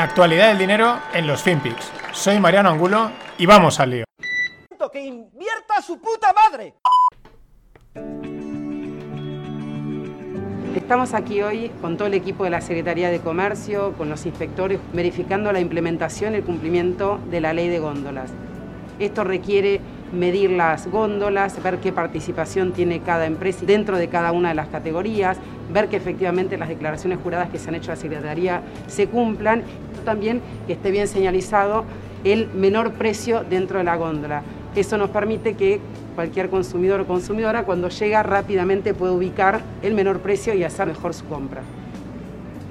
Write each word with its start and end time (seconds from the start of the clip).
La 0.00 0.04
actualidad 0.04 0.48
del 0.48 0.56
dinero 0.56 0.98
en 1.12 1.26
los 1.26 1.42
FinPix. 1.42 1.92
Soy 2.12 2.40
Mariano 2.40 2.70
Angulo 2.70 3.10
y 3.36 3.44
vamos 3.44 3.80
al 3.80 3.90
lío. 3.90 4.04
¡Que 4.90 5.00
invierta 5.02 5.82
su 5.82 6.00
puta 6.00 6.32
madre! 6.32 6.72
Estamos 10.74 11.12
aquí 11.12 11.42
hoy 11.42 11.70
con 11.82 11.98
todo 11.98 12.08
el 12.08 12.14
equipo 12.14 12.44
de 12.44 12.50
la 12.50 12.62
Secretaría 12.62 13.10
de 13.10 13.20
Comercio, 13.20 13.92
con 13.98 14.08
los 14.08 14.24
inspectores, 14.24 14.80
verificando 14.94 15.52
la 15.52 15.60
implementación 15.60 16.32
y 16.32 16.36
el 16.38 16.44
cumplimiento 16.44 17.20
de 17.30 17.42
la 17.42 17.52
ley 17.52 17.68
de 17.68 17.78
góndolas. 17.78 18.30
Esto 18.98 19.22
requiere 19.22 19.82
medir 20.12 20.50
las 20.50 20.88
góndolas, 20.88 21.62
ver 21.62 21.78
qué 21.78 21.92
participación 21.92 22.72
tiene 22.72 23.00
cada 23.00 23.26
empresa 23.26 23.64
dentro 23.66 23.96
de 23.96 24.08
cada 24.08 24.32
una 24.32 24.50
de 24.50 24.54
las 24.54 24.68
categorías, 24.68 25.38
ver 25.72 25.88
que 25.88 25.96
efectivamente 25.96 26.58
las 26.58 26.68
declaraciones 26.68 27.18
juradas 27.22 27.50
que 27.50 27.58
se 27.58 27.68
han 27.68 27.74
hecho 27.76 27.92
a 27.92 27.94
la 27.94 28.00
Secretaría 28.00 28.62
se 28.86 29.06
cumplan, 29.06 29.62
también 30.04 30.40
que 30.66 30.72
esté 30.74 30.90
bien 30.90 31.08
señalizado 31.08 31.84
el 32.24 32.48
menor 32.48 32.92
precio 32.92 33.44
dentro 33.48 33.78
de 33.78 33.84
la 33.84 33.96
góndola. 33.96 34.42
Eso 34.74 34.98
nos 34.98 35.10
permite 35.10 35.54
que 35.54 35.80
cualquier 36.14 36.50
consumidor 36.50 37.00
o 37.00 37.06
consumidora 37.06 37.64
cuando 37.64 37.88
llega 37.88 38.22
rápidamente 38.22 38.94
pueda 38.94 39.12
ubicar 39.12 39.60
el 39.82 39.94
menor 39.94 40.20
precio 40.20 40.54
y 40.54 40.64
hacer 40.64 40.86
mejor 40.86 41.14
su 41.14 41.24
compra. 41.26 41.62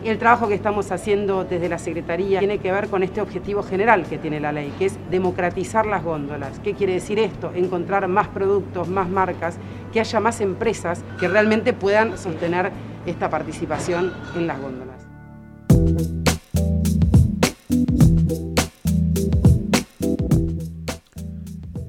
El 0.04 0.18
trabajo 0.18 0.48
que 0.48 0.54
estamos 0.54 0.92
haciendo 0.92 1.44
desde 1.44 1.68
la 1.68 1.78
Secretaría 1.78 2.40
tiene 2.40 2.60
que 2.60 2.72
ver 2.72 2.88
con 2.88 3.04
este 3.04 3.20
objetivo 3.20 3.64
general 3.64 4.06
que 4.06 4.18
tiene 4.18 4.40
la 4.40 4.54
ley, 4.54 4.74
que 4.80 4.86
es 4.86 4.98
democratizar 5.12 5.86
las 5.86 6.04
góndolas. 6.04 6.60
¿Qué 6.60 6.74
quiere 6.74 6.94
decir 6.94 7.20
esto? 7.20 7.52
Encontrar 7.54 8.08
más 8.08 8.30
productos, 8.30 8.88
más 8.88 9.10
marcas, 9.10 9.58
que 9.92 10.00
haya 10.00 10.20
más 10.22 10.40
empresas 10.40 11.04
que 11.20 11.28
realmente 11.28 11.74
puedan 11.74 12.18
sostener 12.18 12.72
esta 13.06 13.30
participación 13.30 14.14
en 14.36 14.48
las 14.48 14.62
góndolas. 14.62 15.06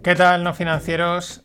¿Qué 0.02 0.14
tal, 0.16 0.42
no 0.42 0.52
financieros? 0.52 1.44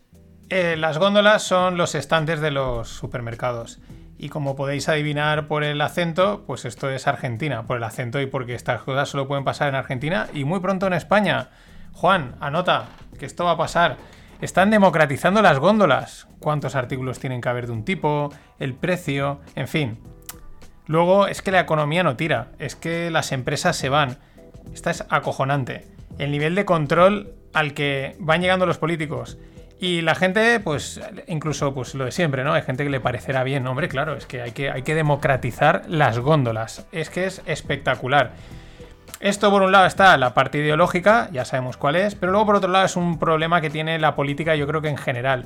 Eh, 0.50 0.76
las 0.78 0.98
góndolas 0.98 1.44
son 1.44 1.78
los 1.78 1.94
estantes 1.94 2.42
de 2.42 2.50
los 2.50 2.90
supermercados. 2.90 3.80
Y 4.18 4.30
como 4.30 4.56
podéis 4.56 4.88
adivinar 4.88 5.48
por 5.48 5.64
el 5.64 5.82
acento, 5.82 6.44
pues 6.48 6.66
esto 6.66 6.90
es 6.90 7.08
Argentina, 7.08 7.64
por 7.64 7.78
el 7.78 7.84
acento 7.84 8.22
y 8.22 8.26
porque 8.26 8.56
estas 8.56 8.82
cosas 8.82 9.10
solo 9.10 9.28
pueden 9.28 9.44
pasar 9.44 9.70
en 9.70 9.76
Argentina 9.76 10.28
y 10.34 10.46
muy 10.46 10.60
pronto 10.60 10.88
en 10.88 10.94
España. 10.94 11.50
Juan, 11.92 12.36
anota 12.40 12.88
que 13.20 13.26
esto 13.26 13.46
va 13.46 13.52
a 13.52 13.58
pasar. 13.58 13.98
Están 14.42 14.70
democratizando 14.70 15.42
las 15.42 15.60
góndolas. 15.60 16.28
¿Cuántos 16.40 16.76
artículos 16.76 17.20
tienen 17.20 17.42
que 17.42 17.50
haber 17.50 17.68
de 17.68 17.74
un 17.74 17.86
tipo? 17.86 18.32
El 18.60 18.74
precio, 18.74 19.42
en 19.56 19.68
fin. 19.68 20.00
Luego 20.88 21.28
es 21.28 21.42
que 21.42 21.52
la 21.52 21.62
economía 21.62 22.04
no 22.04 22.16
tira, 22.16 22.50
es 22.60 22.76
que 22.76 23.10
las 23.10 23.32
empresas 23.32 23.76
se 23.76 23.90
van. 23.90 24.20
Esta 24.74 24.92
es 24.92 25.06
acojonante. 25.10 25.88
El 26.18 26.32
nivel 26.32 26.56
de 26.56 26.66
control 26.66 27.34
al 27.54 27.74
que 27.74 28.16
van 28.20 28.42
llegando 28.42 28.66
los 28.66 28.78
políticos. 28.78 29.38
Y 29.86 30.02
la 30.02 30.16
gente, 30.16 30.60
pues, 30.62 31.00
incluso 31.28 31.76
pues 31.76 31.94
lo 31.94 32.06
de 32.06 32.12
siempre, 32.12 32.44
¿no? 32.44 32.54
Hay 32.54 32.64
gente 32.64 32.84
que 32.84 32.90
le 32.90 33.00
parecerá 33.00 33.44
bien. 33.44 33.68
Hombre, 33.68 33.88
claro, 33.88 34.16
es 34.16 34.26
que 34.26 34.42
hay 34.42 34.52
que, 34.52 34.72
hay 34.72 34.82
que 34.82 34.96
democratizar 34.96 35.84
las 35.88 36.18
góndolas. 36.18 36.88
Es 36.92 37.12
que 37.12 37.26
es 37.26 37.44
espectacular. 37.46 38.32
Esto 39.20 39.52
por 39.52 39.62
un 39.62 39.72
lado 39.72 39.86
está 39.86 40.18
la 40.18 40.34
parte 40.34 40.58
ideológica, 40.58 41.30
ya 41.32 41.46
sabemos 41.46 41.78
cuál 41.78 41.98
es, 41.98 42.16
pero 42.16 42.32
luego 42.32 42.48
por 42.48 42.56
otro 42.56 42.72
lado 42.72 42.84
es 42.84 42.96
un 42.96 43.20
problema 43.20 43.62
que 43.62 43.70
tiene 43.70 44.00
la 44.00 44.16
política 44.16 44.56
yo 44.56 44.66
creo 44.66 44.82
que 44.82 44.90
en 44.90 44.98
general. 44.98 45.46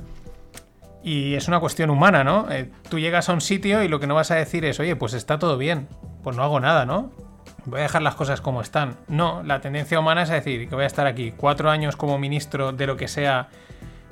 Y 1.04 1.34
es 1.34 1.50
una 1.50 1.60
cuestión 1.60 1.90
humana, 1.90 2.24
¿no? 2.24 2.50
Eh, 2.50 2.72
tú 2.90 2.98
llegas 2.98 3.28
a 3.28 3.34
un 3.34 3.42
sitio 3.42 3.84
y 3.84 3.90
lo 3.90 4.00
que 4.00 4.08
no 4.08 4.16
vas 4.16 4.32
a 4.32 4.36
decir 4.36 4.64
es, 4.64 4.80
oye, 4.80 4.96
pues 4.96 5.16
está 5.16 5.38
todo 5.38 5.58
bien, 5.58 5.90
pues 6.24 6.38
no 6.38 6.44
hago 6.44 6.62
nada, 6.62 6.86
¿no? 6.86 7.12
voy 7.66 7.82
a 7.82 7.84
dejar 7.84 8.02
las 8.04 8.16
cosas 8.16 8.40
como 8.40 8.62
están. 8.62 8.96
No, 9.10 9.44
la 9.44 9.60
tendencia 9.60 10.00
humana 10.00 10.22
es 10.24 10.30
decir 10.30 10.70
que 10.70 10.76
voy 10.76 10.86
a 10.86 10.88
estar 10.88 11.08
aquí 11.08 11.34
cuatro 11.36 11.70
años 11.70 11.98
como 11.98 12.18
ministro 12.18 12.72
de 12.72 12.88
lo 12.88 12.96
que 12.96 13.10
sea 13.10 13.50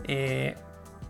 eh, 0.08 0.56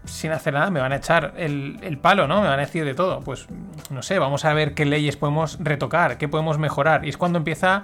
sin 0.06 0.32
hacer 0.32 0.54
nada, 0.54 0.70
me 0.70 0.80
van 0.80 0.92
a 0.92 0.98
echar 0.98 1.34
el, 1.38 2.00
palo, 2.02 2.28
¿no? 2.28 2.42
Me 2.42 2.48
van 2.48 2.60
a 2.60 2.64
decir 2.64 2.86
de 2.86 2.94
todo. 2.94 3.22
Pues 3.22 3.48
no 3.90 4.02
sé, 4.02 4.20
vamos 4.20 4.46
a 4.46 4.54
ver 4.54 4.74
qué 4.74 4.86
leyes 4.86 5.18
podemos 5.18 5.58
retocar, 5.60 6.18
qué 6.18 6.28
podemos 6.28 6.58
mejorar. 6.58 7.06
Y 7.06 7.10
es 7.10 7.18
cuando 7.18 7.38
empieza 7.38 7.84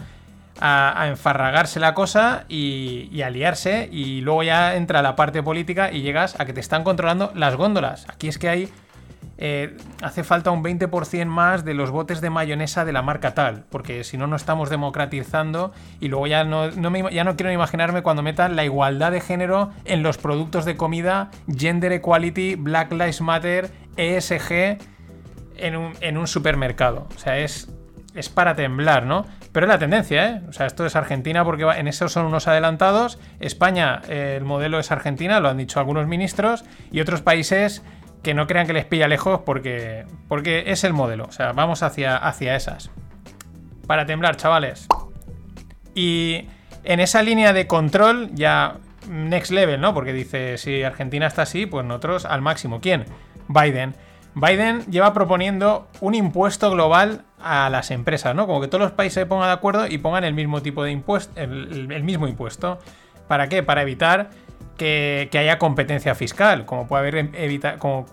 a, 0.59 1.07
enfarragarse 1.07 1.79
la 1.79 1.93
cosa 1.93 2.45
y, 2.47 3.09
y, 3.11 3.21
a 3.21 3.29
liarse 3.29 3.89
y 3.91 4.21
luego 4.21 4.43
ya 4.43 4.75
entra 4.75 5.01
la 5.01 5.15
parte 5.15 5.43
política 5.43 5.91
y 5.91 6.01
llegas 6.01 6.39
a 6.39 6.45
que 6.45 6.53
te 6.53 6.59
están 6.59 6.83
controlando 6.83 7.31
las 7.35 7.55
góndolas. 7.55 8.05
Aquí 8.09 8.27
es 8.27 8.37
que 8.37 8.49
hay 8.49 8.69
eh, 9.37 9.77
hace 10.01 10.23
falta 10.23 10.51
un 10.51 10.63
20% 10.63 11.25
más 11.25 11.65
de 11.65 11.73
los 11.73 11.91
botes 11.91 12.21
de 12.21 12.29
mayonesa 12.29 12.85
de 12.85 12.93
la 12.93 13.01
marca 13.01 13.33
tal, 13.33 13.65
porque 13.69 14.03
si 14.03 14.17
no, 14.17 14.27
no 14.27 14.35
estamos 14.35 14.69
democratizando 14.69 15.73
y 15.99 16.07
luego 16.07 16.27
ya 16.27 16.43
no, 16.43 16.69
ya 17.09 17.23
no 17.23 17.35
quiero 17.35 17.51
imaginarme 17.51 18.03
cuando 18.03 18.21
metan 18.21 18.55
la 18.55 18.63
igualdad 18.63 19.11
de 19.11 19.21
género 19.21 19.71
en 19.85 20.03
los 20.03 20.17
productos 20.17 20.65
de 20.65 20.75
comida, 20.75 21.31
gender 21.47 21.91
equality, 21.91 22.55
Black 22.55 22.91
Lives 22.91 23.21
Matter, 23.21 23.71
ESG 23.97 24.77
en 25.57 25.75
un, 25.75 25.93
en 26.01 26.17
un 26.17 26.27
supermercado. 26.27 27.07
O 27.15 27.19
sea, 27.19 27.39
es, 27.39 27.69
es 28.13 28.29
para 28.29 28.55
temblar, 28.55 29.05
¿no? 29.05 29.25
Pero 29.51 29.65
es 29.65 29.69
la 29.69 29.77
tendencia, 29.77 30.29
¿eh? 30.29 30.41
O 30.49 30.53
sea, 30.53 30.65
esto 30.65 30.85
es 30.85 30.95
Argentina 30.95 31.43
porque 31.45 31.63
en 31.63 31.87
eso 31.87 32.09
son 32.09 32.25
unos 32.25 32.47
adelantados. 32.47 33.19
España, 33.39 34.01
eh, 34.09 34.35
el 34.37 34.45
modelo 34.45 34.79
es 34.79 34.91
Argentina, 34.91 35.39
lo 35.39 35.49
han 35.49 35.57
dicho 35.57 35.79
algunos 35.79 36.07
ministros, 36.07 36.65
y 36.91 37.01
otros 37.01 37.21
países 37.21 37.83
que 38.23 38.33
no 38.33 38.47
crean 38.47 38.65
que 38.65 38.73
les 38.73 38.85
pilla 38.85 39.07
lejos 39.07 39.41
porque, 39.45 40.05
porque 40.27 40.63
es 40.67 40.83
el 40.83 40.93
modelo. 40.93 41.25
O 41.25 41.31
sea, 41.31 41.51
vamos 41.51 41.83
hacia, 41.83 42.17
hacia 42.17 42.55
esas. 42.55 42.89
Para 43.85 44.05
temblar, 44.05 44.37
chavales. 44.37 44.87
Y 45.93 46.47
en 46.85 47.01
esa 47.01 47.21
línea 47.21 47.53
de 47.53 47.67
control 47.67 48.31
ya 48.33 48.77
next 49.09 49.51
level, 49.51 49.79
¿no? 49.81 49.93
Porque 49.93 50.13
dice, 50.13 50.57
si 50.57 50.83
Argentina 50.83 51.27
está 51.27 51.43
así, 51.43 51.65
pues 51.65 51.85
nosotros 51.85 52.25
al 52.25 52.41
máximo. 52.41 52.79
¿Quién? 52.79 53.05
Biden. 53.49 53.93
Biden 54.35 54.85
lleva 54.85 55.13
proponiendo 55.13 55.87
un 55.99 56.15
impuesto 56.15 56.71
global 56.71 57.25
a 57.39 57.69
las 57.69 57.91
empresas, 57.91 58.33
¿no? 58.33 58.47
Como 58.47 58.61
que 58.61 58.67
todos 58.67 58.81
los 58.81 58.93
países 58.93 59.15
se 59.15 59.25
pongan 59.25 59.49
de 59.49 59.53
acuerdo 59.53 59.85
y 59.87 59.97
pongan 59.97 60.23
el 60.23 60.33
mismo 60.33 60.61
tipo 60.61 60.83
de 60.83 60.91
impuesto, 60.91 61.39
el 61.39 62.03
mismo 62.03 62.27
impuesto. 62.27 62.79
¿Para 63.27 63.47
qué? 63.47 63.63
Para 63.63 63.81
evitar 63.81 64.29
que, 64.77 65.29
haya 65.33 65.59
competencia 65.59 66.15
fiscal, 66.15 66.65
como 66.65 66.87
puede, 66.87 67.29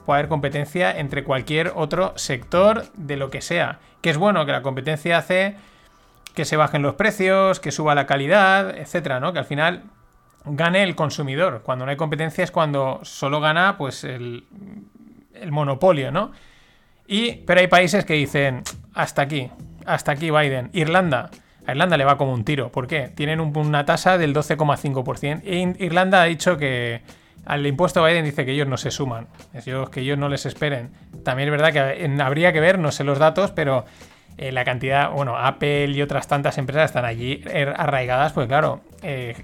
haber 0.07 0.29
competencia 0.29 0.99
entre 0.99 1.25
cualquier 1.25 1.73
otro 1.75 2.13
sector 2.17 2.85
de 2.95 3.17
lo 3.17 3.31
que 3.31 3.41
sea. 3.41 3.79
Que 4.01 4.11
es 4.11 4.17
bueno 4.17 4.47
que 4.47 4.53
la 4.53 4.63
competencia 4.63 5.19
hace 5.19 5.57
que 6.35 6.45
se 6.45 6.57
bajen 6.57 6.83
los 6.83 6.95
precios, 6.95 7.61
que 7.61 7.73
suba 7.73 7.95
la 7.95 8.07
calidad, 8.07 8.77
etcétera, 8.77 9.21
¿no? 9.21 9.33
Que 9.33 9.41
al 9.41 9.45
final 9.45 9.83
gane 10.45 10.83
el 10.83 10.95
consumidor. 10.95 11.63
Cuando 11.65 11.85
no 11.85 11.91
hay 11.91 11.97
competencia 11.97 12.45
es 12.45 12.51
cuando 12.51 13.01
solo 13.03 13.41
gana 13.41 13.77
pues 13.77 14.05
el, 14.05 14.45
el 15.35 15.53
monopolio, 15.53 16.13
¿no? 16.13 16.33
Y, 17.07 17.33
pero 17.47 17.61
hay 17.61 17.67
países 17.67 18.05
que 18.05 18.15
dicen, 18.15 18.63
hasta 18.95 19.23
aquí, 19.23 19.51
hasta 19.85 20.13
aquí 20.13 20.31
Biden. 20.31 20.71
Irlanda, 20.73 21.31
a 21.67 21.73
Irlanda 21.73 21.97
le 21.97 22.05
va 22.05 22.17
como 22.17 22.33
un 22.33 22.45
tiro. 22.45 22.71
¿Por 22.71 22.87
qué? 22.87 23.11
Tienen 23.15 23.41
una 23.41 23.85
tasa 23.85 24.19
del 24.19 24.35
12,5%. 24.35 25.43
E 25.45 25.85
Irlanda 25.85 26.23
ha 26.23 26.25
dicho 26.27 26.57
que 26.57 27.03
al 27.47 27.67
impuesto 27.67 28.05
Biden 28.05 28.25
dice 28.25 28.45
que 28.45 28.53
ellos 28.53 28.69
no 28.69 28.77
se 28.77 28.91
suman. 28.91 29.27
que 29.91 30.01
ellos 30.01 30.19
no 30.19 30.29
les 30.29 30.47
esperen. 30.47 30.91
También 31.25 31.49
es 31.49 31.53
verdad 31.53 31.73
que 31.73 32.23
habría 32.23 32.53
que 32.53 32.61
ver, 32.61 32.79
no 32.79 32.93
sé 32.93 33.05
los 33.05 33.19
datos, 33.19 33.51
pero 33.53 33.85
eh, 34.39 34.53
la 34.53 34.65
cantidad, 34.65 35.11
bueno, 35.11 35.37
Apple 35.37 35.91
y 35.91 36.03
otras 36.03 36.27
tantas 36.27 36.57
empresas 36.59 36.87
están 36.87 37.05
allí 37.05 37.43
er, 37.47 37.75
arraigadas, 37.77 38.33
pues 38.33 38.47
claro, 38.47 38.81
eh, 39.03 39.35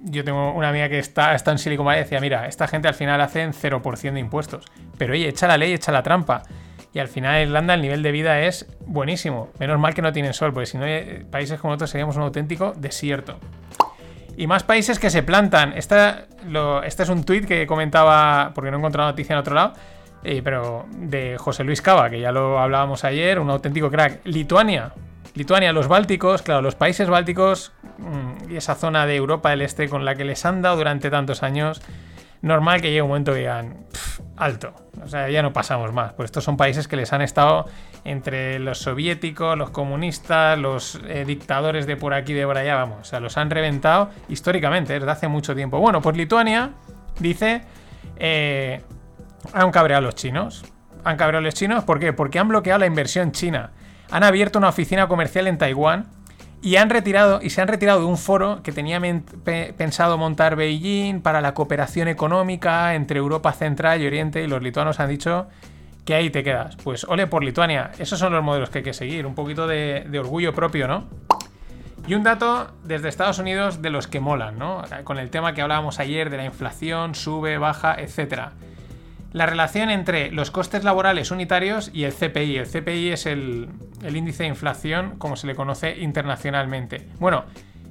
yo 0.00 0.24
tengo 0.24 0.52
una 0.52 0.70
amiga 0.70 0.88
que 0.88 0.98
está, 0.98 1.34
está 1.34 1.52
en 1.52 1.58
Silicon 1.58 1.84
Valley 1.84 2.00
y 2.00 2.04
decía, 2.04 2.20
mira, 2.20 2.46
esta 2.46 2.66
gente 2.66 2.88
al 2.88 2.94
final 2.94 3.20
hacen 3.20 3.52
0% 3.52 4.12
de 4.12 4.20
impuestos. 4.20 4.64
Pero 4.96 5.12
oye, 5.12 5.28
echa 5.28 5.46
la 5.48 5.58
ley, 5.58 5.72
echa 5.72 5.92
la 5.92 6.02
trampa. 6.02 6.42
Y 6.92 7.00
al 7.00 7.08
final 7.08 7.42
Irlanda 7.42 7.74
el 7.74 7.82
nivel 7.82 8.02
de 8.02 8.12
vida 8.12 8.40
es 8.40 8.66
buenísimo. 8.86 9.50
Menos 9.58 9.78
mal 9.78 9.94
que 9.94 10.02
no 10.02 10.12
tienen 10.12 10.32
sol, 10.32 10.52
porque 10.52 10.66
si 10.66 10.78
no, 10.78 10.86
eh, 10.86 11.24
países 11.30 11.60
como 11.60 11.72
nosotros 11.72 11.90
seríamos 11.90 12.16
un 12.16 12.22
auténtico 12.22 12.72
desierto. 12.76 13.38
Y 14.36 14.46
más 14.46 14.62
países 14.62 14.98
que 14.98 15.10
se 15.10 15.22
plantan. 15.22 15.72
Esta, 15.76 16.26
este 16.84 17.02
es 17.02 17.08
un 17.08 17.24
tuit 17.24 17.44
que 17.44 17.66
comentaba, 17.66 18.52
porque 18.54 18.70
no 18.70 18.76
he 18.76 18.80
encontrado 18.80 19.10
noticia 19.10 19.32
en 19.34 19.40
otro 19.40 19.54
lado, 19.54 19.72
eh, 20.22 20.42
pero 20.42 20.86
de 20.92 21.36
José 21.38 21.64
Luis 21.64 21.82
Cava, 21.82 22.08
que 22.08 22.20
ya 22.20 22.32
lo 22.32 22.58
hablábamos 22.58 23.04
ayer, 23.04 23.38
un 23.40 23.50
auténtico 23.50 23.90
crack. 23.90 24.20
Lituania. 24.24 24.92
Lituania, 25.34 25.72
los 25.72 25.88
Bálticos, 25.88 26.42
claro, 26.42 26.62
los 26.62 26.74
países 26.74 27.08
bálticos 27.08 27.72
mm, 27.98 28.52
y 28.52 28.56
esa 28.56 28.74
zona 28.74 29.06
de 29.06 29.16
Europa 29.16 29.50
del 29.50 29.62
Este 29.62 29.88
con 29.88 30.04
la 30.04 30.14
que 30.14 30.24
les 30.24 30.44
han 30.44 30.62
dado 30.62 30.76
durante 30.76 31.10
tantos 31.10 31.42
años 31.42 31.80
normal 32.42 32.80
que 32.80 32.88
llegue 32.88 33.02
un 33.02 33.08
momento 33.08 33.32
que 33.32 33.38
digan, 33.38 33.86
alto, 34.36 34.74
o 35.02 35.08
sea, 35.08 35.28
ya 35.28 35.42
no 35.42 35.52
pasamos 35.52 35.92
más. 35.92 36.12
Pues 36.12 36.26
estos 36.26 36.44
son 36.44 36.56
países 36.56 36.88
que 36.88 36.96
les 36.96 37.12
han 37.12 37.22
estado 37.22 37.66
entre 38.04 38.58
los 38.58 38.78
soviéticos, 38.78 39.56
los 39.56 39.70
comunistas, 39.70 40.58
los 40.58 41.00
eh, 41.06 41.24
dictadores 41.26 41.86
de 41.86 41.96
por 41.96 42.14
aquí, 42.14 42.32
de 42.32 42.44
por 42.44 42.56
allá, 42.56 42.76
vamos, 42.76 42.98
o 43.00 43.04
sea, 43.04 43.20
los 43.20 43.36
han 43.36 43.50
reventado 43.50 44.10
históricamente, 44.28 44.94
desde 44.94 45.10
hace 45.10 45.28
mucho 45.28 45.54
tiempo. 45.54 45.78
Bueno, 45.78 46.00
pues 46.00 46.16
Lituania 46.16 46.70
dice, 47.18 47.62
eh, 48.16 48.82
han 49.52 49.70
cabreado 49.70 50.02
los 50.02 50.14
chinos. 50.14 50.64
Han 51.04 51.16
cabreado 51.16 51.42
los 51.42 51.54
chinos, 51.54 51.84
¿por 51.84 52.00
qué? 52.00 52.12
Porque 52.12 52.38
han 52.38 52.48
bloqueado 52.48 52.80
la 52.80 52.86
inversión 52.86 53.32
china. 53.32 53.70
Han 54.10 54.24
abierto 54.24 54.58
una 54.58 54.68
oficina 54.68 55.06
comercial 55.06 55.46
en 55.46 55.58
Taiwán 55.58 56.06
Y 56.60 56.76
han 56.76 56.90
retirado, 56.90 57.40
y 57.40 57.50
se 57.50 57.60
han 57.60 57.68
retirado 57.68 58.00
de 58.00 58.06
un 58.06 58.18
foro 58.18 58.62
que 58.62 58.72
tenía 58.72 59.00
pensado 59.76 60.18
montar 60.18 60.56
Beijing 60.56 61.20
para 61.20 61.40
la 61.40 61.54
cooperación 61.54 62.08
económica 62.08 62.94
entre 62.94 63.18
Europa 63.18 63.52
Central 63.52 64.02
y 64.02 64.06
Oriente, 64.06 64.42
y 64.42 64.48
los 64.48 64.62
lituanos 64.62 64.98
han 64.98 65.08
dicho 65.08 65.46
que 66.04 66.14
ahí 66.14 66.30
te 66.30 66.42
quedas. 66.42 66.76
Pues 66.76 67.04
ole 67.04 67.26
por 67.26 67.44
Lituania, 67.44 67.92
esos 67.98 68.18
son 68.18 68.32
los 68.32 68.42
modelos 68.42 68.70
que 68.70 68.78
hay 68.78 68.84
que 68.84 68.94
seguir, 68.94 69.24
un 69.24 69.34
poquito 69.34 69.66
de, 69.66 70.06
de 70.08 70.18
orgullo 70.18 70.52
propio, 70.52 70.88
¿no? 70.88 71.04
Y 72.08 72.14
un 72.14 72.22
dato 72.24 72.72
desde 72.82 73.08
Estados 73.08 73.38
Unidos 73.38 73.82
de 73.82 73.90
los 73.90 74.06
que 74.06 74.18
molan, 74.18 74.58
¿no? 74.58 74.82
Con 75.04 75.18
el 75.18 75.30
tema 75.30 75.52
que 75.54 75.62
hablábamos 75.62 76.00
ayer 76.00 76.30
de 76.30 76.38
la 76.38 76.44
inflación, 76.44 77.14
sube, 77.14 77.58
baja, 77.58 77.94
etcétera 77.98 78.52
la 79.32 79.46
relación 79.46 79.90
entre 79.90 80.30
los 80.30 80.50
costes 80.50 80.84
laborales 80.84 81.30
unitarios 81.30 81.90
y 81.92 82.04
el 82.04 82.12
CPI. 82.12 82.56
El 82.56 82.66
CPI 82.66 83.10
es 83.10 83.26
el, 83.26 83.68
índice 84.02 84.44
de 84.44 84.48
inflación 84.48 85.18
como 85.18 85.36
se 85.36 85.46
le 85.46 85.54
conoce 85.54 85.98
internacionalmente. 85.98 87.06
Bueno, 87.18 87.44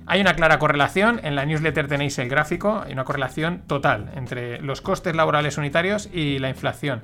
hay 0.08 0.22
una 0.22 0.36
clara 0.36 0.58
correlación, 0.58 1.20
en 1.24 1.36
la 1.36 1.46
newsletter 1.46 1.88
tenéis 1.88 2.18
el 2.18 2.30
gráfico, 2.30 2.82
hay 2.86 2.94
una 2.94 3.04
correlación 3.04 3.64
total 3.68 4.12
entre 4.16 4.62
los 4.62 4.82
costes 4.82 5.16
laborales 5.16 5.58
unitarios 5.58 6.10
y 6.12 6.40
la 6.40 6.50
inflación. 6.50 7.02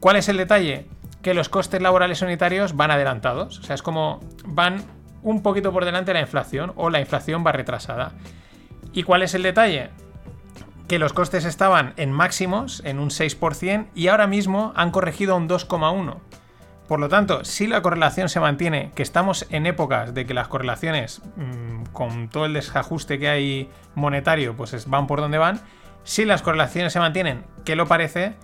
¿Cuál 0.00 0.16
es 0.16 0.28
el 0.28 0.36
detalle? 0.36 0.86
Que 1.22 1.34
los 1.34 1.48
costes 1.48 1.80
laborales 1.80 2.20
unitarios 2.22 2.76
van 2.76 2.90
adelantados, 2.90 3.58
o 3.58 3.62
sea, 3.62 3.74
es 3.74 3.82
como 3.82 4.20
van 4.44 4.82
un 5.22 5.42
poquito 5.42 5.72
por 5.72 5.84
delante 5.84 6.10
de 6.10 6.14
la 6.14 6.20
inflación 6.20 6.72
o 6.76 6.90
la 6.90 7.00
inflación 7.00 7.44
va 7.46 7.52
retrasada. 7.52 8.12
¿Y 8.92 9.04
cuál 9.04 9.22
es 9.22 9.34
el 9.34 9.42
detalle? 9.42 9.90
Que 10.88 10.98
los 10.98 11.12
costes 11.12 11.44
estaban 11.44 11.94
en 11.96 12.12
máximos, 12.12 12.82
en 12.84 12.98
un 12.98 13.10
6%, 13.10 13.86
y 13.94 14.08
ahora 14.08 14.26
mismo 14.26 14.72
han 14.76 14.90
corregido 14.90 15.34
a 15.34 15.36
un 15.36 15.48
2,1%. 15.48 16.16
Por 16.88 17.00
lo 17.00 17.08
tanto, 17.08 17.44
si 17.44 17.66
la 17.66 17.80
correlación 17.80 18.28
se 18.28 18.40
mantiene, 18.40 18.90
que 18.94 19.02
estamos 19.02 19.46
en 19.50 19.66
épocas 19.66 20.12
de 20.12 20.26
que 20.26 20.34
las 20.34 20.48
correlaciones, 20.48 21.22
mm, 21.36 21.84
con 21.92 22.28
todo 22.28 22.44
el 22.44 22.52
desajuste 22.52 23.18
que 23.18 23.28
hay 23.28 23.70
monetario, 23.94 24.54
pues 24.56 24.86
van 24.86 25.06
por 25.06 25.20
donde 25.20 25.38
van, 25.38 25.60
si 26.04 26.24
las 26.24 26.42
correlaciones 26.42 26.92
se 26.92 26.98
mantienen, 26.98 27.44
que 27.64 27.76
lo 27.76 27.86
parece, 27.86 28.34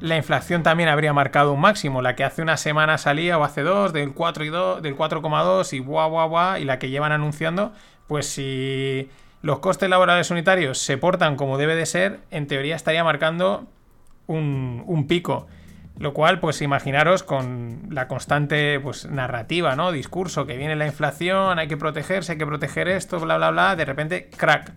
la 0.00 0.16
inflación 0.16 0.62
también 0.62 0.88
habría 0.88 1.12
marcado 1.12 1.52
un 1.52 1.60
máximo, 1.60 2.02
la 2.02 2.16
que 2.16 2.24
hace 2.24 2.42
una 2.42 2.56
semana 2.56 2.98
salía 2.98 3.38
o 3.38 3.44
hace 3.44 3.62
dos, 3.62 3.92
del 3.92 4.12
4 4.12 4.44
y 4.44 4.48
2, 4.48 4.82
del 4.82 4.96
4,2 4.96 5.72
y 5.72 5.78
guau, 5.78 6.10
guau, 6.10 6.28
guau, 6.28 6.58
y 6.58 6.64
la 6.64 6.78
que 6.78 6.90
llevan 6.90 7.12
anunciando, 7.12 7.72
pues 8.08 8.26
si 8.26 9.08
los 9.46 9.60
costes 9.60 9.88
laborales 9.88 10.32
unitarios 10.32 10.76
se 10.78 10.98
portan 10.98 11.36
como 11.36 11.56
debe 11.56 11.76
de 11.76 11.86
ser, 11.86 12.18
en 12.32 12.48
teoría 12.48 12.74
estaría 12.74 13.04
marcando 13.04 13.68
un, 14.26 15.06
pico. 15.08 15.46
Lo 16.00 16.12
cual, 16.12 16.40
pues 16.40 16.60
imaginaros 16.62 17.22
con 17.22 17.86
la 17.90 18.08
constante 18.08 18.80
pues, 18.80 19.06
narrativa, 19.08 19.76
¿no? 19.76 19.92
Discurso, 19.92 20.46
que 20.46 20.56
viene 20.56 20.74
la 20.74 20.86
inflación, 20.86 21.60
hay 21.60 21.68
que 21.68 21.76
protegerse, 21.76 22.32
hay 22.32 22.38
que 22.38 22.44
proteger 22.44 22.88
esto, 22.88 23.20
bla, 23.20 23.36
bla, 23.36 23.52
bla. 23.52 23.76
De 23.76 23.84
repente, 23.84 24.28
crack. 24.36 24.72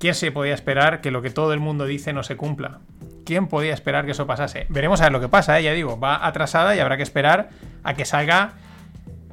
¿Quién 0.00 0.16
se 0.16 0.32
podía 0.32 0.54
esperar 0.54 1.00
que 1.00 1.12
lo 1.12 1.22
que 1.22 1.30
todo 1.30 1.52
el 1.52 1.60
mundo 1.60 1.84
dice 1.84 2.12
no 2.12 2.24
se 2.24 2.36
cumpla? 2.36 2.80
¿Quién 3.24 3.46
podía 3.46 3.72
esperar 3.72 4.06
que 4.06 4.10
eso 4.10 4.26
pasase? 4.26 4.66
Veremos 4.70 5.00
a 5.00 5.04
ver 5.04 5.12
lo 5.12 5.20
que 5.20 5.28
pasa, 5.28 5.60
¿eh? 5.60 5.62
ya 5.62 5.72
digo, 5.72 6.00
va 6.00 6.26
atrasada 6.26 6.74
y 6.74 6.80
habrá 6.80 6.96
que 6.96 7.04
esperar 7.04 7.50
a 7.84 7.94
que 7.94 8.04
salga 8.04 8.54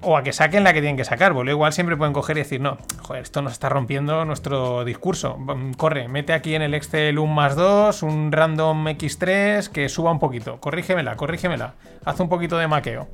o 0.02 0.18
a 0.18 0.24
que 0.24 0.34
saquen 0.34 0.64
la 0.64 0.74
que 0.74 0.82
tienen 0.82 0.98
que 0.98 1.06
sacar. 1.06 1.34
Porque 1.34 1.52
igual 1.52 1.74
siempre 1.74 1.98
pueden 1.98 2.14
coger 2.14 2.38
y 2.38 2.42
decir, 2.42 2.62
no, 2.62 2.78
joder, 3.02 3.24
esto 3.24 3.42
nos 3.42 3.54
está 3.54 3.70
rompiendo 3.70 4.26
nuestro 4.26 4.86
discurso. 4.86 5.38
Mm, 5.38 5.74
corre, 5.74 6.08
mete 6.08 6.34
aquí 6.34 6.56
en 6.56 6.62
el 6.62 6.74
Excel 6.74 7.20
un 7.20 7.34
más 7.34 7.56
2, 7.56 8.04
un 8.04 8.32
random 8.32 8.88
X3 8.88 9.70
que 9.70 9.90
suba 9.90 10.12
un 10.12 10.20
poquito. 10.20 10.60
Corrígemela, 10.60 11.16
corrígemela. 11.16 11.74
Haz 12.06 12.20
un 12.20 12.30
poquito 12.30 12.58
de 12.58 12.68
maqueo. 12.68 13.08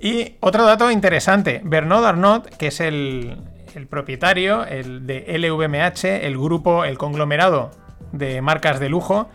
Y 0.00 0.34
otro 0.40 0.64
dato 0.64 0.90
interesante, 0.90 1.60
Bernard 1.64 2.04
Arnault, 2.04 2.46
que 2.56 2.66
es 2.66 2.80
el, 2.80 3.38
el 3.74 3.86
propietario 3.86 4.66
el 4.66 5.06
de 5.06 5.38
LVMH, 5.38 6.26
el 6.26 6.36
grupo, 6.36 6.84
el 6.84 6.98
conglomerado 6.98 7.70
de 8.12 8.42
marcas 8.42 8.78
de 8.78 8.90
lujo, 8.90 9.30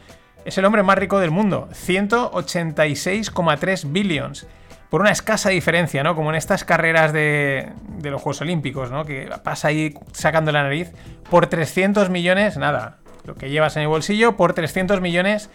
es 0.45 0.57
el 0.57 0.63
hombre 0.65 0.83
más 0.83 0.97
rico 0.97 1.19
del 1.19 1.31
mundo, 1.31 1.67
186,3 1.71 3.91
billions 3.91 4.47
por 4.91 4.99
una 4.99 5.11
escasa 5.11 5.49
diferencia, 5.49 6.03
¿no? 6.03 6.15
Como 6.17 6.31
en 6.31 6.35
estas 6.35 6.65
carreras 6.65 7.13
de, 7.13 7.71
los 8.03 8.21
Juegos 8.21 8.41
Olímpicos, 8.41 8.91
¿no? 8.91 9.05
Que 9.05 9.29
pasa 9.41 9.69
ahí 9.69 9.95
sacando 10.11 10.51
la 10.51 10.63
nariz. 10.63 10.91
Por 11.29 11.47
300 11.47 12.09
millones, 12.09 12.57
nada, 12.57 12.97
lo 13.23 13.35
que 13.35 13.49
llevas 13.49 13.77
en 13.77 13.83
el 13.83 13.87
bolsillo, 13.87 14.35
por 14.35 14.51
300 14.51 14.99
millones 14.99 15.49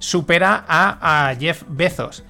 supera 0.00 0.64
a, 0.66 1.32
Jeff 1.38 1.62
Bezos. 1.68 2.24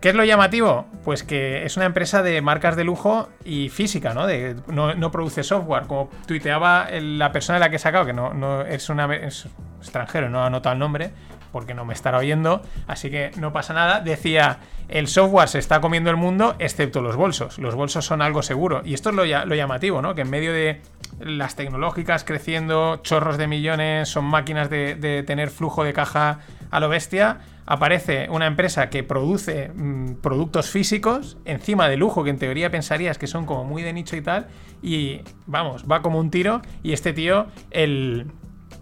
¿Qué 0.00 0.08
es 0.08 0.14
lo 0.14 0.24
llamativo? 0.24 0.86
Pues 1.04 1.22
que 1.22 1.66
es 1.66 1.76
una 1.76 1.84
empresa 1.84 2.22
de 2.22 2.40
marcas 2.40 2.76
de 2.76 2.84
lujo 2.84 3.28
y 3.44 3.68
física, 3.68 4.14
¿no? 4.14 4.26
De, 4.26 4.56
no, 4.68 5.10
produce 5.12 5.42
software. 5.42 5.82
Como 5.82 6.08
tuiteaba 6.26 6.88
la 6.98 7.30
persona 7.30 7.58
de 7.58 7.60
la 7.60 7.68
que 7.68 7.76
he 7.76 7.78
sacado, 7.78 8.06
que 8.06 8.14
no, 8.14 8.32
no 8.32 8.62
es, 8.62 8.88
una, 8.88 9.14
es 9.14 9.48
extranjero, 9.80 10.30
no 10.30 10.40
ha 10.40 10.46
anotado 10.46 10.72
el 10.72 10.78
nombre, 10.78 11.12
porque 11.54 11.72
no 11.72 11.84
me 11.84 11.94
estará 11.94 12.18
oyendo, 12.18 12.62
así 12.88 13.12
que 13.12 13.30
no 13.38 13.52
pasa 13.52 13.74
nada. 13.74 14.00
Decía, 14.00 14.58
el 14.88 15.06
software 15.06 15.48
se 15.48 15.60
está 15.60 15.80
comiendo 15.80 16.10
el 16.10 16.16
mundo, 16.16 16.56
excepto 16.58 17.00
los 17.00 17.14
bolsos. 17.14 17.60
Los 17.60 17.76
bolsos 17.76 18.04
son 18.04 18.22
algo 18.22 18.42
seguro. 18.42 18.82
Y 18.84 18.92
esto 18.92 19.10
es 19.10 19.14
lo, 19.14 19.54
llamativo, 19.54 20.02
¿no? 20.02 20.16
Que 20.16 20.22
en 20.22 20.30
medio 20.30 20.52
de 20.52 20.82
las 21.20 21.54
tecnológicas 21.54 22.24
creciendo, 22.24 22.96
chorros 23.04 23.38
de 23.38 23.46
millones, 23.46 24.08
son 24.08 24.24
máquinas 24.24 24.68
de, 24.68 25.22
tener 25.24 25.48
flujo 25.48 25.84
de 25.84 25.92
caja 25.92 26.40
a 26.72 26.80
lo 26.80 26.88
bestia, 26.88 27.38
aparece 27.66 28.26
una 28.30 28.48
empresa 28.48 28.90
que 28.90 29.04
produce 29.04 29.70
mm, 29.72 30.14
productos 30.14 30.70
físicos 30.70 31.36
encima 31.44 31.88
de 31.88 31.96
lujo, 31.96 32.24
que 32.24 32.30
en 32.30 32.38
teoría 32.38 32.68
pensarías 32.68 33.16
que 33.16 33.28
son 33.28 33.46
como 33.46 33.62
muy 33.62 33.82
de 33.82 33.92
nicho 33.92 34.16
y 34.16 34.22
tal, 34.22 34.48
y 34.82 35.20
vamos, 35.46 35.84
va 35.88 36.02
como 36.02 36.18
un 36.18 36.32
tiro, 36.32 36.62
y 36.82 36.94
este 36.94 37.12
tío, 37.12 37.46
el, 37.70 38.26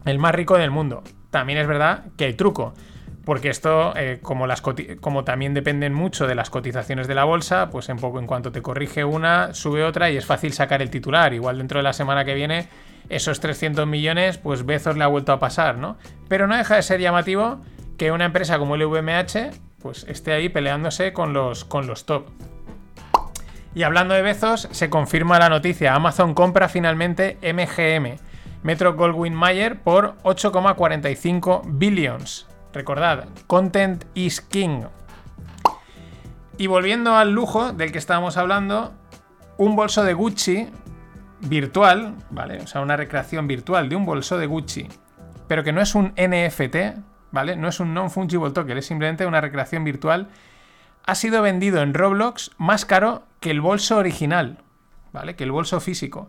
el 0.06 0.18
más 0.18 0.34
rico 0.34 0.56
del 0.56 0.70
mundo. 0.70 1.02
También 1.32 1.58
es 1.58 1.66
verdad 1.66 2.04
que 2.16 2.26
hay 2.26 2.34
truco. 2.34 2.74
Porque 3.24 3.48
esto, 3.48 3.94
eh, 3.96 4.18
como, 4.20 5.24
también 5.24 5.54
dependen 5.54 5.94
mucho 5.94 6.26
de 6.26 6.34
las 6.34 6.50
cotizaciones 6.50 7.08
de 7.08 7.14
la 7.14 7.24
bolsa, 7.24 7.70
pues 7.70 7.88
en 7.88 7.96
poco 7.96 8.18
en 8.18 8.26
cuanto 8.26 8.52
te 8.52 8.62
corrige 8.62 9.04
una, 9.04 9.54
sube 9.54 9.84
otra 9.84 10.10
y 10.10 10.16
es 10.16 10.26
fácil 10.26 10.52
sacar 10.52 10.82
el 10.82 10.90
titular. 10.90 11.32
Igual 11.32 11.58
dentro 11.58 11.78
de 11.78 11.84
la 11.84 11.92
semana 11.94 12.24
que 12.24 12.34
viene, 12.34 12.68
esos 13.08 13.40
300 13.40 13.86
millones, 13.86 14.38
pues 14.38 14.66
Bezos 14.66 14.96
le 14.96 15.04
ha 15.04 15.06
vuelto 15.06 15.32
a 15.32 15.38
pasar, 15.38 15.78
¿no? 15.78 15.96
Pero 16.28 16.46
no 16.46 16.56
deja 16.56 16.76
de 16.76 16.82
ser 16.82 17.00
llamativo 17.00 17.62
que 17.96 18.12
una 18.12 18.26
empresa 18.26 18.58
como 18.58 18.74
el 18.74 18.84
VMH, 18.84 19.52
pues 19.80 20.04
esté 20.08 20.32
ahí 20.32 20.48
peleándose 20.48 21.12
con 21.12 21.32
los, 21.32 21.64
con 21.64 21.86
los 21.86 22.04
top. 22.04 22.26
Y 23.74 23.84
hablando 23.84 24.14
de 24.14 24.22
Bezos, 24.22 24.68
se 24.70 24.90
confirma 24.90 25.38
la 25.38 25.48
noticia. 25.48 25.94
Amazon 25.94 26.34
compra 26.34 26.68
finalmente 26.68 27.38
MGM 27.40 28.18
Metro 28.62 28.94
Goldwyn 28.94 29.34
Mayer 29.34 29.80
por 29.80 30.16
8,45 30.22 31.62
billions. 31.66 32.46
Recordad, 32.72 33.28
content 33.46 34.04
is 34.14 34.40
king. 34.40 34.84
Y 36.58 36.68
volviendo 36.68 37.16
al 37.16 37.32
lujo 37.32 37.72
del 37.72 37.90
que 37.90 37.98
estábamos 37.98 38.36
hablando, 38.36 38.92
un 39.58 39.74
bolso 39.74 40.04
de 40.04 40.14
Gucci 40.14 40.68
virtual, 41.40 42.14
¿vale? 42.30 42.60
O 42.60 42.66
sea, 42.66 42.80
una 42.80 42.96
recreación 42.96 43.48
virtual 43.48 43.88
de 43.88 43.96
un 43.96 44.06
bolso 44.06 44.38
de 44.38 44.46
Gucci, 44.46 44.88
pero 45.48 45.64
que 45.64 45.72
no 45.72 45.80
es 45.80 45.94
un 45.94 46.14
NFT, 46.16 46.76
¿vale? 47.32 47.56
No 47.56 47.68
es 47.68 47.80
un 47.80 47.94
non-fungible 47.94 48.52
token, 48.52 48.78
es 48.78 48.86
simplemente 48.86 49.26
una 49.26 49.40
recreación 49.40 49.82
virtual. 49.82 50.28
Ha 51.04 51.16
sido 51.16 51.42
vendido 51.42 51.82
en 51.82 51.94
Roblox 51.94 52.52
más 52.58 52.84
caro 52.84 53.24
que 53.40 53.50
el 53.50 53.60
bolso 53.60 53.96
original, 53.96 54.58
¿vale? 55.12 55.34
Que 55.34 55.44
el 55.44 55.50
bolso 55.50 55.80
físico. 55.80 56.28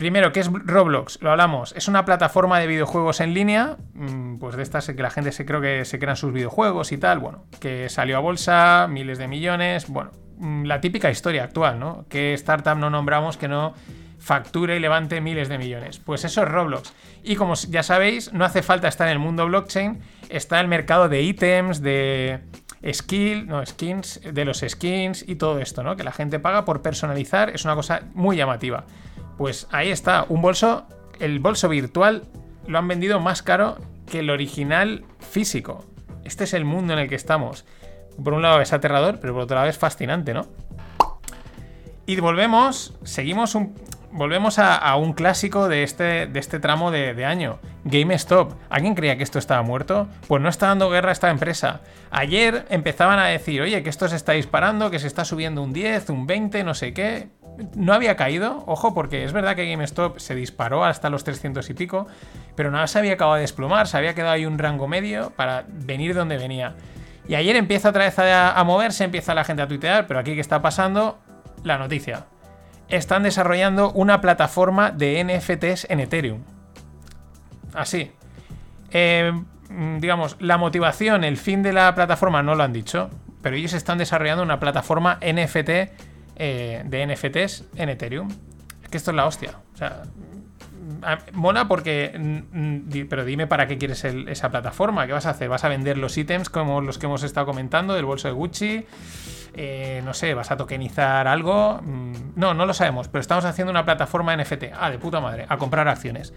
Primero, 0.00 0.32
¿qué 0.32 0.40
es 0.40 0.50
Roblox? 0.50 1.20
Lo 1.20 1.30
hablamos. 1.30 1.74
Es 1.76 1.86
una 1.86 2.06
plataforma 2.06 2.58
de 2.58 2.66
videojuegos 2.66 3.20
en 3.20 3.34
línea, 3.34 3.76
mm, 3.92 4.38
pues 4.38 4.56
de 4.56 4.62
estas 4.62 4.86
que 4.86 5.02
la 5.02 5.10
gente 5.10 5.30
se 5.30 5.44
creo 5.44 5.60
que 5.60 5.84
se 5.84 5.98
crean 5.98 6.16
sus 6.16 6.32
videojuegos 6.32 6.90
y 6.92 6.96
tal, 6.96 7.18
bueno, 7.18 7.44
que 7.60 7.90
salió 7.90 8.16
a 8.16 8.20
bolsa, 8.20 8.86
miles 8.88 9.18
de 9.18 9.28
millones, 9.28 9.88
bueno, 9.88 10.12
mm, 10.38 10.64
la 10.64 10.80
típica 10.80 11.10
historia 11.10 11.44
actual, 11.44 11.78
¿no? 11.78 12.06
¿Qué 12.08 12.32
startup 12.32 12.78
no 12.78 12.88
nombramos 12.88 13.36
que 13.36 13.46
no 13.46 13.74
facture 14.18 14.74
y 14.74 14.80
levante 14.80 15.20
miles 15.20 15.50
de 15.50 15.58
millones? 15.58 15.98
Pues 15.98 16.24
eso 16.24 16.44
es 16.44 16.48
Roblox. 16.48 16.94
Y 17.22 17.36
como 17.36 17.52
ya 17.68 17.82
sabéis, 17.82 18.32
no 18.32 18.46
hace 18.46 18.62
falta 18.62 18.88
estar 18.88 19.06
en 19.06 19.12
el 19.12 19.18
mundo 19.18 19.44
blockchain, 19.44 20.00
está 20.30 20.60
el 20.60 20.68
mercado 20.68 21.10
de 21.10 21.20
ítems, 21.20 21.82
de 21.82 22.40
skill, 22.90 23.46
no, 23.46 23.66
skins, 23.66 24.18
de 24.24 24.46
los 24.46 24.64
skins 24.66 25.28
y 25.28 25.34
todo 25.34 25.58
esto, 25.58 25.82
¿no? 25.82 25.94
Que 25.96 26.04
la 26.04 26.12
gente 26.12 26.38
paga 26.38 26.64
por 26.64 26.80
personalizar, 26.80 27.50
es 27.50 27.66
una 27.66 27.74
cosa 27.74 28.00
muy 28.14 28.38
llamativa. 28.38 28.86
Pues 29.40 29.68
ahí 29.70 29.90
está, 29.90 30.26
un 30.28 30.42
bolso, 30.42 30.84
el 31.18 31.38
bolso 31.38 31.70
virtual 31.70 32.24
lo 32.66 32.76
han 32.76 32.86
vendido 32.86 33.20
más 33.20 33.42
caro 33.42 33.78
que 34.04 34.18
el 34.18 34.28
original 34.28 35.06
físico. 35.18 35.86
Este 36.26 36.44
es 36.44 36.52
el 36.52 36.66
mundo 36.66 36.92
en 36.92 36.98
el 36.98 37.08
que 37.08 37.14
estamos. 37.14 37.64
Por 38.22 38.34
un 38.34 38.42
lado 38.42 38.60
es 38.60 38.74
aterrador, 38.74 39.18
pero 39.18 39.32
por 39.32 39.44
otro 39.44 39.56
lado 39.56 39.70
es 39.70 39.78
fascinante, 39.78 40.34
¿no? 40.34 40.46
Y 42.04 42.20
volvemos, 42.20 42.92
seguimos 43.02 43.54
un, 43.54 43.74
volvemos 44.12 44.58
a, 44.58 44.94
un 44.96 45.14
clásico 45.14 45.68
de 45.68 45.84
este, 45.84 46.26
de 46.26 46.38
este 46.38 46.60
tramo 46.60 46.90
de, 46.90 47.14
de, 47.14 47.24
año. 47.24 47.60
GameStop. 47.84 48.52
¿Alguien 48.68 48.94
creía 48.94 49.16
que 49.16 49.22
esto 49.22 49.38
estaba 49.38 49.62
muerto? 49.62 50.06
Pues 50.28 50.42
no 50.42 50.50
está 50.50 50.66
dando 50.66 50.90
guerra 50.90 51.08
a 51.08 51.12
esta 51.12 51.30
empresa. 51.30 51.80
Ayer 52.10 52.66
empezaban 52.68 53.18
a 53.18 53.28
decir, 53.28 53.62
oye, 53.62 53.82
que 53.82 53.88
esto 53.88 54.06
se 54.06 54.16
está 54.16 54.32
disparando, 54.32 54.90
que 54.90 54.98
se 54.98 55.06
está 55.06 55.24
subiendo 55.24 55.62
un 55.62 55.72
10, 55.72 56.10
un 56.10 56.26
20, 56.26 56.62
no 56.62 56.74
sé 56.74 56.92
qué 56.92 57.39
no 57.74 57.92
había 57.92 58.16
caído, 58.16 58.62
ojo, 58.66 58.94
porque 58.94 59.24
es 59.24 59.32
verdad 59.32 59.54
que 59.54 59.70
GameStop 59.70 60.18
se 60.18 60.34
disparó 60.34 60.84
hasta 60.84 61.10
los 61.10 61.24
300 61.24 61.68
y 61.70 61.74
pico, 61.74 62.06
pero 62.54 62.70
nada 62.70 62.86
se 62.86 62.98
había 62.98 63.14
acabado 63.14 63.36
de 63.36 63.42
desplomar, 63.42 63.86
se 63.86 63.96
había 63.96 64.14
quedado 64.14 64.32
ahí 64.32 64.46
un 64.46 64.58
rango 64.58 64.88
medio 64.88 65.30
para 65.30 65.64
venir 65.68 66.14
donde 66.14 66.38
venía. 66.38 66.74
Y 67.28 67.34
ayer 67.34 67.56
empieza 67.56 67.90
otra 67.90 68.04
vez 68.04 68.18
a, 68.18 68.62
moverse, 68.64 69.04
empieza 69.04 69.34
la 69.34 69.44
gente 69.44 69.62
a 69.62 69.68
tuitear, 69.68 70.06
pero 70.06 70.20
aquí 70.20 70.34
que 70.34 70.40
está 70.40 70.62
pasando, 70.62 71.18
la 71.62 71.78
noticia. 71.78 72.26
Están 72.88 73.22
desarrollando 73.22 73.92
una 73.92 74.20
plataforma 74.20 74.90
de 74.90 75.22
NFTs 75.22 75.86
en 75.90 76.00
Ethereum. 76.00 76.42
Así. 77.72 78.10
Eh, 78.90 79.32
digamos, 80.00 80.36
la 80.40 80.58
motivación, 80.58 81.22
el 81.22 81.36
fin 81.36 81.62
de 81.62 81.72
la 81.72 81.94
plataforma 81.94 82.42
no 82.42 82.56
lo 82.56 82.64
han 82.64 82.72
dicho, 82.72 83.10
pero 83.42 83.54
ellos 83.54 83.74
están 83.74 83.98
desarrollando 83.98 84.42
una 84.42 84.58
plataforma 84.58 85.20
NFT 85.22 85.70
eh, 86.36 86.82
de 86.84 87.06
NFTs 87.06 87.64
en 87.76 87.88
Ethereum. 87.88 88.28
Es 88.82 88.88
que 88.88 88.96
esto 88.96 89.10
es 89.10 89.16
la 89.16 89.26
hostia. 89.26 89.54
O 89.74 89.76
sea, 89.76 90.02
mola 91.32 91.68
porque. 91.68 92.44
Pero 93.08 93.24
dime 93.24 93.46
para 93.46 93.66
qué 93.66 93.78
quieres 93.78 94.04
esa 94.04 94.50
plataforma. 94.50 95.06
¿Qué 95.06 95.12
vas 95.12 95.26
a 95.26 95.30
hacer? 95.30 95.48
¿Vas 95.48 95.64
a 95.64 95.68
vender 95.68 95.98
los 95.98 96.16
ítems 96.16 96.48
como 96.48 96.80
los 96.80 96.98
que 96.98 97.06
hemos 97.06 97.22
estado 97.22 97.46
comentando 97.46 97.94
del 97.94 98.04
bolso 98.04 98.28
de 98.28 98.34
Gucci? 98.34 98.86
Eh, 99.54 100.00
no 100.04 100.14
sé, 100.14 100.34
¿vas 100.34 100.50
a 100.50 100.56
tokenizar 100.56 101.26
algo? 101.26 101.80
Mm, 101.82 102.32
no, 102.36 102.54
no 102.54 102.66
lo 102.66 102.74
sabemos, 102.74 103.08
pero 103.08 103.20
estamos 103.20 103.44
haciendo 103.44 103.70
una 103.70 103.84
plataforma 103.84 104.36
NFT. 104.36 104.64
Ah, 104.78 104.90
de 104.90 104.98
puta 104.98 105.20
madre, 105.20 105.46
a 105.48 105.56
comprar 105.58 105.88
acciones. 105.88 106.32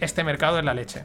Este 0.00 0.24
mercado 0.24 0.58
es 0.58 0.64
la 0.64 0.74
leche. 0.74 1.04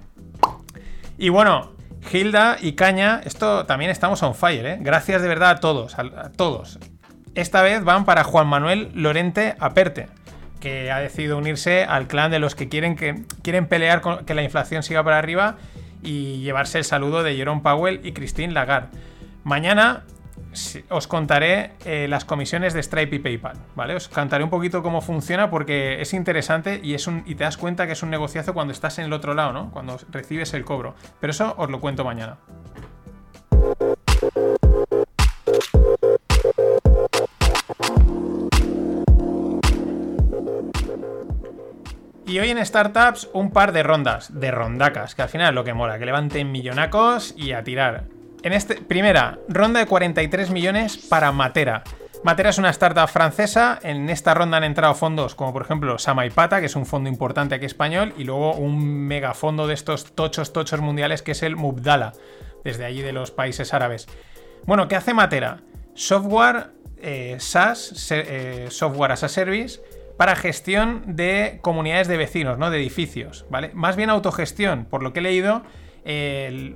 Y 1.17 1.29
bueno, 1.29 1.71
Hilda 2.11 2.57
y 2.59 2.73
Caña, 2.73 3.21
esto 3.25 3.65
también 3.65 3.91
estamos 3.91 4.21
on 4.23 4.35
fire, 4.35 4.65
¿eh? 4.65 4.77
Gracias 4.81 5.21
de 5.21 5.27
verdad 5.27 5.51
a 5.51 5.55
todos, 5.59 5.97
a, 5.97 6.31
todos. 6.31 6.79
Esta 7.37 7.61
vez 7.61 7.83
van 7.83 8.03
para 8.03 8.23
Juan 8.23 8.47
Manuel 8.47 8.89
Lorente 8.95 9.55
Aperte, 9.59 10.07
que 10.59 10.91
ha 10.91 10.97
decidido 10.97 11.37
unirse 11.37 11.83
al 11.83 12.07
clan 12.07 12.31
de 12.31 12.39
los 12.39 12.55
que 12.55 12.67
quieren, 12.67 12.95
que, 12.95 13.25
quieren 13.43 13.67
pelear 13.67 14.01
con 14.01 14.25
que 14.25 14.33
la 14.33 14.41
inflación 14.41 14.81
siga 14.81 15.03
para 15.03 15.19
arriba 15.19 15.57
y 16.01 16.39
llevarse 16.39 16.79
el 16.79 16.83
saludo 16.83 17.21
de 17.21 17.35
Jerome 17.35 17.61
Powell 17.61 18.01
y 18.03 18.13
Christine 18.13 18.53
Lagarde. 18.53 18.87
Mañana 19.43 20.03
os 20.89 21.05
contaré 21.05 21.73
eh, 21.85 22.07
las 22.09 22.25
comisiones 22.25 22.73
de 22.73 22.81
Stripe 22.81 23.17
y 23.17 23.19
PayPal, 23.19 23.57
¿vale? 23.75 23.93
Os 23.93 24.07
contaré 24.07 24.43
un 24.43 24.49
poquito 24.49 24.81
cómo 24.81 25.01
funciona 25.01 25.51
porque 25.51 26.01
es 26.01 26.15
interesante 26.15 26.79
y, 26.81 26.95
es 26.95 27.05
un, 27.05 27.21
y 27.27 27.35
te 27.35 27.43
das 27.43 27.57
cuenta 27.57 27.85
que 27.85 27.93
es 27.93 28.01
un 28.01 28.09
negociazo 28.09 28.55
cuando 28.55 28.71
estás 28.71 28.97
en 28.97 29.05
el 29.05 29.13
otro 29.13 29.35
lado, 29.35 29.53
¿no? 29.53 29.69
Cuando 29.69 29.99
recibes 30.09 30.55
el 30.55 30.65
cobro. 30.65 30.95
Pero 31.19 31.29
eso 31.29 31.53
os 31.55 31.69
lo 31.69 31.79
cuento 31.81 32.03
mañana. 32.03 32.37
Y 42.27 42.39
hoy 42.39 42.49
en 42.49 42.63
Startups 42.63 43.29
un 43.31 43.51
par 43.51 43.71
de 43.71 43.83
rondas, 43.83 44.37
de 44.37 44.51
rondacas, 44.51 45.15
que 45.15 45.21
al 45.21 45.29
final 45.29 45.49
es 45.49 45.55
lo 45.55 45.63
que 45.63 45.73
mola, 45.73 45.97
que 45.97 46.05
levanten 46.05 46.51
millonacos 46.51 47.33
y 47.37 47.53
a 47.53 47.63
tirar. 47.63 48.03
En 48.43 48.51
este, 48.51 48.75
primera, 48.75 49.39
ronda 49.47 49.79
de 49.79 49.85
43 49.85 50.51
millones 50.51 50.97
para 50.97 51.31
Matera. 51.31 51.83
Matera 52.25 52.49
es 52.49 52.57
una 52.57 52.69
startup 52.69 53.07
francesa. 53.07 53.79
En 53.81 54.09
esta 54.09 54.33
ronda 54.33 54.57
han 54.57 54.65
entrado 54.65 54.93
fondos 54.93 55.35
como 55.35 55.53
por 55.53 55.61
ejemplo 55.61 55.97
Samaipata, 55.97 56.59
que 56.59 56.65
es 56.65 56.75
un 56.75 56.85
fondo 56.85 57.09
importante 57.09 57.55
aquí 57.55 57.65
español, 57.65 58.13
y 58.17 58.25
luego 58.25 58.55
un 58.55 59.07
megafondo 59.07 59.65
de 59.65 59.75
estos 59.75 60.13
tochos 60.13 60.51
tochos 60.51 60.81
mundiales 60.81 61.21
que 61.21 61.31
es 61.31 61.43
el 61.43 61.55
Mubdala, 61.55 62.11
desde 62.65 62.83
allí 62.83 63.01
de 63.01 63.13
los 63.13 63.31
países 63.31 63.73
árabes. 63.73 64.05
Bueno, 64.65 64.89
¿qué 64.89 64.97
hace 64.97 65.13
Matera? 65.13 65.61
Software 65.93 66.71
eh, 66.97 67.37
SaaS, 67.39 68.11
eh, 68.11 68.67
software 68.69 69.13
as 69.13 69.23
a 69.23 69.29
service, 69.29 69.79
para 70.17 70.35
gestión 70.35 71.03
de 71.15 71.59
comunidades 71.61 72.07
de 72.07 72.17
vecinos, 72.17 72.57
¿no? 72.57 72.69
De 72.71 72.77
edificios, 72.77 73.45
¿vale? 73.49 73.71
Más 73.73 73.95
bien 73.95 74.09
autogestión, 74.09 74.85
por 74.85 75.03
lo 75.03 75.13
que 75.13 75.19
he 75.19 75.23
leído 75.23 75.63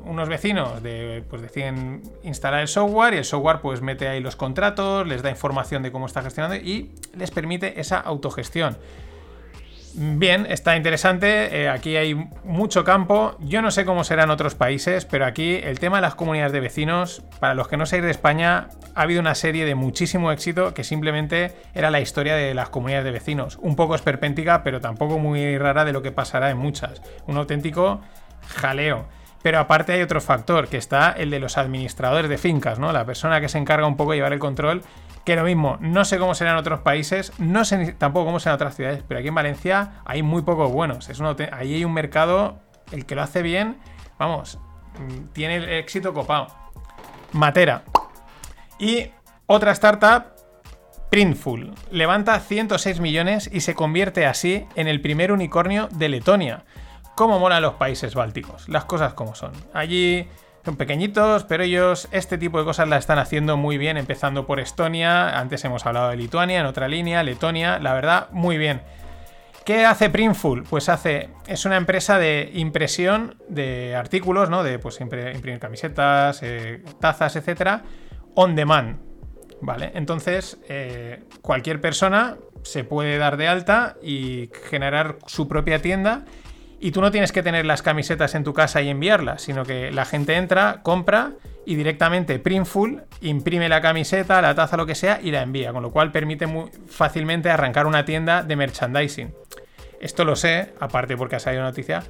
unos 0.04 0.28
vecinos 0.28 0.84
de, 0.84 1.24
pues 1.30 1.42
deciden 1.42 2.04
instalar 2.22 2.60
el 2.60 2.68
software 2.68 3.14
y 3.14 3.18
el 3.18 3.24
software 3.24 3.62
pues 3.62 3.82
mete 3.82 4.10
ahí 4.10 4.20
los 4.20 4.36
contratos, 4.36 5.08
les 5.08 5.22
da 5.22 5.30
información 5.30 5.84
de 5.84 5.92
cómo 5.92 6.06
está 6.06 6.22
gestionando 6.22 6.58
y 6.58 6.92
les 7.16 7.32
permite 7.32 7.80
esa 7.80 7.98
autogestión. 7.98 8.78
Bien, 9.94 10.46
está 10.50 10.78
interesante, 10.78 11.64
eh, 11.64 11.70
aquí 11.70 11.98
hay 11.98 12.16
mucho 12.46 12.86
campo, 12.86 13.36
yo 13.40 13.62
no 13.62 13.72
sé 13.72 13.84
cómo 13.84 14.06
será 14.06 14.24
en 14.24 14.30
otros 14.30 14.56
países, 14.56 15.04
pero 15.04 15.26
aquí 15.26 15.56
el 15.56 15.80
tema 15.80 15.98
de 15.98 16.04
las 16.04 16.16
comunidades 16.16 16.54
de 16.54 16.62
vecinos, 16.62 17.24
para 17.42 17.56
los 17.56 17.68
que 17.68 17.76
no 17.76 17.86
seáis 17.86 18.04
de 18.04 18.12
España, 18.12 18.70
ha 18.96 19.02
habido 19.02 19.20
una 19.20 19.36
serie 19.36 19.66
de 19.66 19.76
muchísimo 19.76 20.32
éxito 20.32 20.74
que 20.74 20.86
simplemente 20.86 21.56
era 21.74 21.92
la 21.92 22.00
historia 22.00 22.36
de 22.36 22.54
las 22.54 22.70
comunidades 22.70 23.04
de 23.04 23.12
vecinos, 23.12 23.58
un 23.62 23.76
poco 23.76 23.96
esperpéntica, 23.96 24.64
pero 24.64 24.80
tampoco 24.80 25.20
muy 25.20 25.58
rara 25.58 25.84
de 25.84 25.92
lo 25.92 26.02
que 26.02 26.14
pasará 26.14 26.50
en 26.52 26.58
muchas, 26.58 27.02
un 27.28 27.36
auténtico 27.36 28.00
jaleo. 28.48 29.08
Pero 29.44 29.60
aparte 29.60 29.94
hay 29.94 30.02
otro 30.02 30.22
factor, 30.22 30.68
que 30.68 30.78
está 30.78 31.12
el 31.12 31.32
de 31.32 31.40
los 31.40 31.58
administradores 31.58 32.30
de 32.30 32.38
fincas, 32.38 32.80
¿no? 32.80 32.94
La 32.94 33.06
persona 33.06 33.42
que 33.42 33.50
se 33.50 33.58
encarga 33.58 33.88
un 33.88 33.98
poco 33.98 34.12
de 34.12 34.18
llevar 34.18 34.34
el 34.34 34.40
control, 34.40 34.84
que 35.26 35.36
lo 35.36 35.44
mismo, 35.44 35.78
no 35.80 36.06
sé 36.06 36.18
cómo 36.18 36.34
será 36.36 36.52
en 36.52 36.58
otros 36.58 36.82
países, 36.82 37.32
no 37.38 37.66
sé 37.66 37.94
tampoco 37.94 38.26
cómo 38.26 38.40
será 38.40 38.54
en 38.54 38.56
otras 38.56 38.76
ciudades, 38.76 39.04
pero 39.08 39.20
aquí 39.20 39.28
en 39.28 39.36
Valencia 39.36 40.02
hay 40.06 40.24
muy 40.24 40.42
pocos 40.42 40.72
buenos. 40.72 41.10
Es 41.10 41.22
ahí 41.52 41.76
hay 41.76 41.86
un 41.86 41.94
mercado, 41.94 42.60
el 42.92 43.06
que 43.06 43.16
lo 43.16 43.22
hace 43.22 43.42
bien, 43.42 43.78
vamos, 44.18 44.60
mm, 45.00 45.34
tiene 45.34 45.58
el 45.58 45.70
éxito 45.70 46.14
copado. 46.14 46.48
Matera. 47.34 47.84
Y 48.80 49.10
otra 49.46 49.72
startup, 49.72 50.26
Printful, 51.10 51.74
levanta 51.92 52.40
106 52.40 53.00
millones 53.00 53.50
y 53.52 53.62
se 53.62 53.76
convierte 53.76 54.26
así 54.26 54.66
en 54.76 54.88
el 54.88 55.02
primer 55.02 55.32
unicornio 55.32 55.88
de 55.92 56.10
Letonia 56.10 56.64
cómo 57.16 57.38
molan 57.38 57.62
los 57.62 57.76
países 57.76 58.16
bálticos, 58.16 58.68
las 58.70 58.86
cosas 58.86 59.14
como 59.14 59.36
son. 59.36 59.52
Allí 59.74 60.28
son 60.64 60.76
pequeñitos, 60.76 61.44
pero 61.46 61.64
ellos 61.64 62.08
este 62.12 62.38
tipo 62.38 62.60
de 62.60 62.66
cosas 62.66 62.88
la 62.88 62.98
están 62.98 63.18
haciendo 63.20 63.58
muy 63.58 63.78
bien, 63.78 63.98
empezando 63.98 64.46
por 64.46 64.60
Estonia, 64.60 65.40
antes 65.40 65.64
hemos 65.66 65.86
hablado 65.86 66.10
de 66.10 66.18
Lituania, 66.18 66.60
en 66.60 66.66
otra 66.66 66.88
línea, 66.88 67.24
Letonia, 67.24 67.80
la 67.80 67.94
verdad, 67.94 68.30
muy 68.32 68.58
bien. 68.58 68.82
¿Qué 69.66 69.86
hace 69.86 70.10
Printful? 70.10 70.64
Pues 70.64 70.90
hace, 70.90 71.30
es 71.48 71.66
una 71.66 71.78
empresa 71.78 72.18
de 72.18 72.50
impresión 72.54 73.36
de 73.48 73.96
artículos, 73.96 74.50
¿no? 74.50 74.64
De 74.64 74.80
pues 74.80 75.00
imprimir 75.02 75.60
camisetas, 75.60 76.42
eh, 76.42 76.84
tazas, 77.00 77.36
etcétera, 77.36 77.84
on 78.34 78.56
demand, 78.56 78.98
¿vale? 79.62 79.92
Entonces, 79.94 80.60
eh, 80.68 81.24
cualquier 81.42 81.80
persona 81.80 82.38
se 82.64 82.84
puede 82.84 83.18
dar 83.18 83.38
de 83.38 83.48
alta 83.48 83.98
y 84.02 84.50
generar 84.70 85.18
su 85.28 85.48
propia 85.48 85.82
tienda 85.82 86.26
y 86.84 86.92
tú 86.92 87.00
no 87.00 87.12
tienes 87.12 87.32
que 87.32 87.44
tener 87.44 87.64
las 87.66 87.84
camisetas 87.84 88.34
en 88.34 88.44
tu 88.44 88.54
casa 88.54 88.82
y 88.82 88.90
enviarlas, 88.90 89.44
sino 89.44 89.64
que 89.64 89.92
la 89.92 90.04
gente 90.04 90.36
entra, 90.36 90.80
compra 90.82 91.34
y 91.64 91.76
directamente 91.76 92.40
Printful 92.40 93.04
imprime 93.22 93.70
la 93.70 93.82
camiseta, 93.82 94.42
la 94.42 94.56
taza, 94.56 94.78
lo 94.78 94.88
que 94.88 94.96
sea 94.96 95.20
y 95.22 95.30
la 95.30 95.44
envía, 95.44 95.72
con 95.74 95.84
lo 95.84 95.92
cual 95.92 96.12
permite 96.12 96.48
muy 96.48 96.72
fácilmente 96.88 97.52
arrancar 97.52 97.86
una 97.86 98.04
tienda 98.04 98.42
de 98.42 98.56
merchandising. 98.56 99.32
Esto 100.00 100.26
lo 100.26 100.36
sé, 100.36 100.74
aparte 100.80 101.16
porque 101.16 101.36
ha 101.36 101.40
salido 101.40 101.62
noticia, 101.62 102.02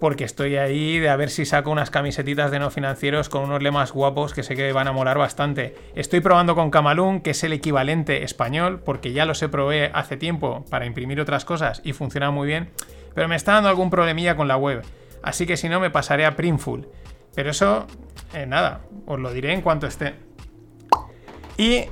porque 0.00 0.24
estoy 0.24 0.56
ahí 0.56 0.98
de 0.98 1.10
a 1.10 1.16
ver 1.16 1.28
si 1.28 1.44
saco 1.44 1.70
unas 1.70 1.90
camisetitas 1.90 2.50
de 2.50 2.60
no 2.60 2.70
financieros 2.70 3.28
con 3.28 3.42
unos 3.42 3.62
lemas 3.62 3.92
guapos 3.92 4.32
que 4.32 4.42
sé 4.42 4.56
que 4.56 4.72
van 4.72 4.88
a 4.88 4.92
molar 4.92 5.18
bastante. 5.18 5.74
Estoy 5.94 6.20
probando 6.20 6.54
con 6.54 6.70
Camalún, 6.70 7.20
que 7.20 7.30
es 7.30 7.44
el 7.44 7.52
equivalente 7.52 8.22
español, 8.22 8.80
porque 8.82 9.12
ya 9.12 9.26
los 9.26 9.42
he 9.42 9.50
probé 9.50 9.90
hace 9.92 10.16
tiempo 10.16 10.64
para 10.70 10.86
imprimir 10.86 11.20
otras 11.20 11.44
cosas 11.44 11.82
y 11.84 11.92
funciona 11.92 12.30
muy 12.30 12.46
bien 12.46 12.70
pero 13.18 13.26
me 13.26 13.34
está 13.34 13.54
dando 13.54 13.68
algún 13.68 13.90
problemilla 13.90 14.36
con 14.36 14.46
la 14.46 14.56
web. 14.56 14.84
Así 15.24 15.44
que 15.44 15.56
si 15.56 15.68
no, 15.68 15.80
me 15.80 15.90
pasaré 15.90 16.24
a 16.24 16.36
Printful. 16.36 16.88
Pero 17.34 17.50
eso, 17.50 17.88
eh, 18.32 18.46
nada, 18.46 18.82
os 19.06 19.18
lo 19.18 19.32
diré 19.32 19.52
en 19.52 19.60
cuanto 19.60 19.88
esté. 19.88 20.14
Y 21.56 21.86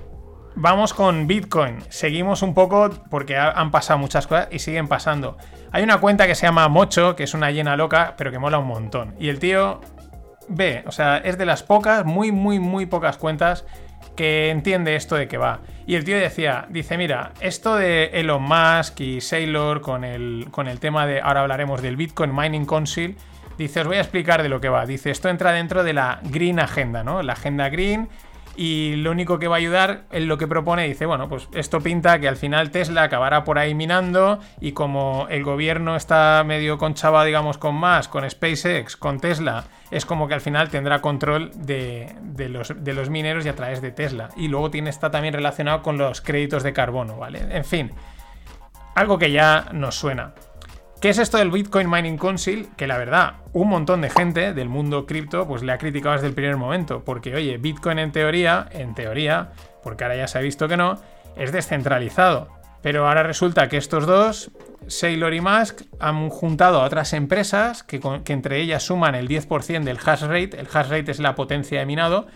vamos 0.54 0.95
con 0.95 1.26
Bitcoin. 1.26 1.78
Seguimos 1.88 2.42
un 2.42 2.54
poco 2.54 2.90
porque 3.11 3.37
han 3.37 3.73
pasado 3.73 3.99
muchas 3.99 4.28
cosas 4.28 4.47
y 4.52 4.61
siguen 4.61 4.87
pasando. 4.87 5.37
Hay 5.73 5.83
una 5.83 5.99
cuenta 5.99 6.28
que 6.28 6.37
se 6.37 6.47
llama 6.47 6.68
Mocho, 6.68 7.16
que 7.16 7.25
es 7.25 7.35
una 7.35 7.50
llena 7.50 7.76
loca, 7.76 8.14
pero 8.16 8.30
que 8.30 8.38
mola 8.38 8.61
un 8.61 8.68
montón. 8.68 9.16
Y 9.18 9.28
el 9.28 9.40
tío 9.40 9.80
ve, 10.47 10.85
o 10.87 10.92
sea, 10.92 11.16
es 11.16 11.37
de 11.38 11.45
las 11.45 11.64
pocas, 11.64 12.04
muy, 12.04 12.30
muy, 12.30 12.61
muy 12.61 12.87
pocas 12.87 13.16
cuentas 13.16 13.64
que 14.16 14.50
entiende 14.50 14.96
esto 14.96 15.14
de 15.14 15.28
que 15.28 15.38
va. 15.38 15.61
Y 15.87 15.94
el 15.94 16.04
tío 16.04 16.18
decía, 16.18 16.66
dice, 16.68 16.96
mira, 16.96 17.32
esto 17.40 17.76
de 17.76 18.06
Elon 18.14 18.42
Musk 18.42 19.00
y 19.00 19.20
Saylor 19.20 19.80
con 19.80 20.02
el, 20.02 20.49
con 20.50 20.66
el 20.66 20.80
tema 20.80 21.06
de, 21.06 21.20
ahora 21.20 21.42
hablaremos 21.42 21.82
del 21.82 21.96
Bitcoin 21.96 22.35
Mining 22.35 22.66
Council, 22.66 23.16
dice, 23.56 23.80
os 23.80 23.87
voy 23.87 23.96
a 23.96 24.00
explicar 24.00 24.42
de 24.42 24.49
lo 24.49 24.61
que 24.61 24.68
va. 24.68 24.85
Dice, 24.87 25.11
esto 25.11 25.28
entra 25.28 25.52
dentro 25.52 25.85
de 25.85 25.92
la 25.92 26.20
Green 26.25 26.58
Agenda, 26.58 27.04
¿no? 27.04 27.23
La 27.23 27.35
agenda 27.35 27.68
Green 27.68 28.08
y 28.57 28.97
lo 28.97 29.11
único 29.11 29.39
que 29.39 29.49
va 29.49 29.57
a 29.57 29.59
ayudar 29.59 30.05
en 30.11 30.29
lo 30.29 30.39
que 30.39 30.47
propone 30.47 30.87
dice, 30.87 31.07
bueno, 31.07 31.29
pues 31.29 31.49
esto 31.53 31.81
pinta 31.81 32.19
que 32.19 32.29
al 32.29 32.37
final 32.37 32.71
Tesla 32.71 33.03
acabará 33.03 33.45
por 33.45 33.59
ahí 33.59 33.75
minando 33.75 34.41
y 34.61 34.73
como 34.73 35.27
el 35.29 35.45
gobierno 35.45 35.95
está 35.95 36.43
medio 36.47 36.79
conchava, 36.79 37.25
digamos, 37.25 37.59
con 37.59 37.75
más, 37.75 38.09
con 38.09 38.29
SpaceX, 38.29 38.97
con 38.97 39.21
Tesla, 39.21 39.65
es 39.91 40.07
como 40.07 40.27
que 40.27 40.35
al 40.35 40.41
final 40.41 40.71
tendrá 40.71 41.01
control 41.01 41.51
de, 41.55 42.15
los, 42.49 42.73
de 42.77 42.95
los 42.95 43.11
mineros 43.11 43.45
y 43.45 43.49
a 43.49 43.55
través 43.55 43.83
de 43.83 43.91
Tesla. 43.91 44.31
Y 44.37 44.49
luego 44.49 44.71
tiene, 44.71 44.91
está 44.91 45.11
también 45.11 45.35
relacionado 45.35 45.83
con 45.83 45.99
los 45.99 46.21
créditos 46.21 46.63
de 46.63 46.73
carbono, 46.73 47.19
¿vale? 47.19 47.41
En 47.51 47.65
fin, 47.65 47.93
algo 48.95 49.19
que 49.19 49.31
ya 49.31 49.69
nos 49.73 49.97
suena. 49.97 50.33
¿Qué 51.00 51.11
es 51.11 51.19
esto 51.19 51.37
del 51.37 51.50
Bitcoin 51.50 51.91
Mining 51.91 52.17
Council? 52.17 52.69
Que 52.75 52.87
la 52.87 52.97
verdad, 52.97 53.35
un 53.53 53.69
montón 53.69 54.00
de 54.00 54.09
gente 54.09 54.55
del 54.55 54.71
mundo 54.71 55.05
cripto 55.05 55.47
pues 55.47 55.62
le 55.62 55.73
ha 55.73 55.79
criticado 55.79 56.15
desde 56.15 56.29
el 56.29 56.33
primer 56.33 56.57
momento, 56.57 57.05
porque 57.05 57.35
oye, 57.35 57.59
Bitcoin 57.59 57.99
en 57.99 58.12
teoría, 58.12 58.67
en 58.71 58.95
teoría, 58.95 59.53
porque 59.83 60.05
ahora 60.05 60.17
ya 60.17 60.26
se 60.26 60.38
ha 60.38 60.41
visto 60.41 60.69
que 60.69 60.79
no, 60.79 60.99
es 61.37 61.53
descentralizado. 61.53 62.49
Pero 62.81 63.07
ahora 63.07 63.23
resulta 63.23 63.69
que 63.69 63.76
estos 63.76 64.07
dos, 64.07 64.50
Saylor 64.87 65.35
y 65.35 65.43
Musk, 65.43 65.83
han 66.00 66.31
juntado 66.31 66.81
a 66.81 66.85
otras 66.85 67.12
empresas 67.12 67.83
que, 67.83 68.00
que 68.25 68.33
entre 68.33 68.61
ellas 68.62 68.83
suman 68.83 69.15
el 69.15 69.29
10% 69.29 69.85
del 69.85 69.99
hash 70.03 70.23
rate. 70.23 70.59
El 70.59 70.69
hash 70.73 70.88
rate 70.88 71.11
es 71.11 71.19
la 71.19 71.35
potencia 71.35 71.79
de 71.79 71.85
minado 71.85 72.26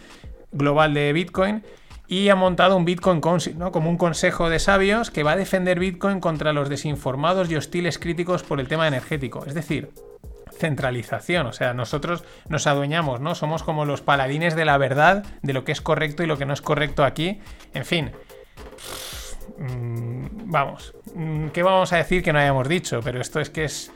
global 0.53 0.93
de 0.93 1.15
Bitcoin 1.15 1.63
y 2.11 2.29
ha 2.29 2.35
montado 2.35 2.77
un 2.77 2.85
Bitcoin 2.85 3.21
Council, 3.21 3.57
¿no? 3.57 3.71
como 3.71 3.89
un 3.89 3.97
consejo 3.97 4.51
de 4.51 4.59
sabios 4.59 5.13
que 5.13 5.23
va 5.23 5.33
a 5.33 5.37
defender 5.37 5.79
Bitcoin 5.79 6.19
contra 6.19 6.53
los 6.53 6.69
desinformados 6.69 7.49
y 7.49 7.55
hostiles 7.55 8.01
críticos 8.01 8.43
por 8.43 8.59
el 8.59 8.67
tema 8.67 8.89
energético. 8.89 9.47
Es 9.47 9.55
decir, 9.55 9.93
centralización, 10.59 11.47
o 11.47 11.53
sea, 11.53 11.73
nosotros 11.73 12.25
nos 12.49 12.67
adueñamos, 12.67 13.21
¿no? 13.21 13.37
Somos 13.37 13.63
como 13.63 13.85
los 13.85 14.01
paladines 14.01 14.57
de 14.57 14.65
la 14.65 14.77
verdad, 14.77 15.25
de 15.43 15.53
lo 15.53 15.63
que 15.63 15.71
es 15.71 15.81
correcto 15.81 16.25
y 16.25 16.27
lo 16.27 16.37
que 16.37 16.47
no 16.47 16.53
es 16.53 16.61
correcto 16.61 17.05
aquí. 17.05 17.41
En 17.75 17.85
fin, 17.85 18.11
mm, 19.59 20.51
vamos, 20.51 20.93
mm, 21.15 21.51
¿qué 21.51 21.63
vamos 21.63 21.93
a 21.93 21.99
decir 21.99 22.25
que 22.25 22.33
no 22.33 22.41
hayamos 22.41 22.69
dicho? 22.69 22.99
Pero 23.05 23.21
esto 23.21 23.39
es 23.39 23.51
que 23.51 23.65
es... 23.65 23.93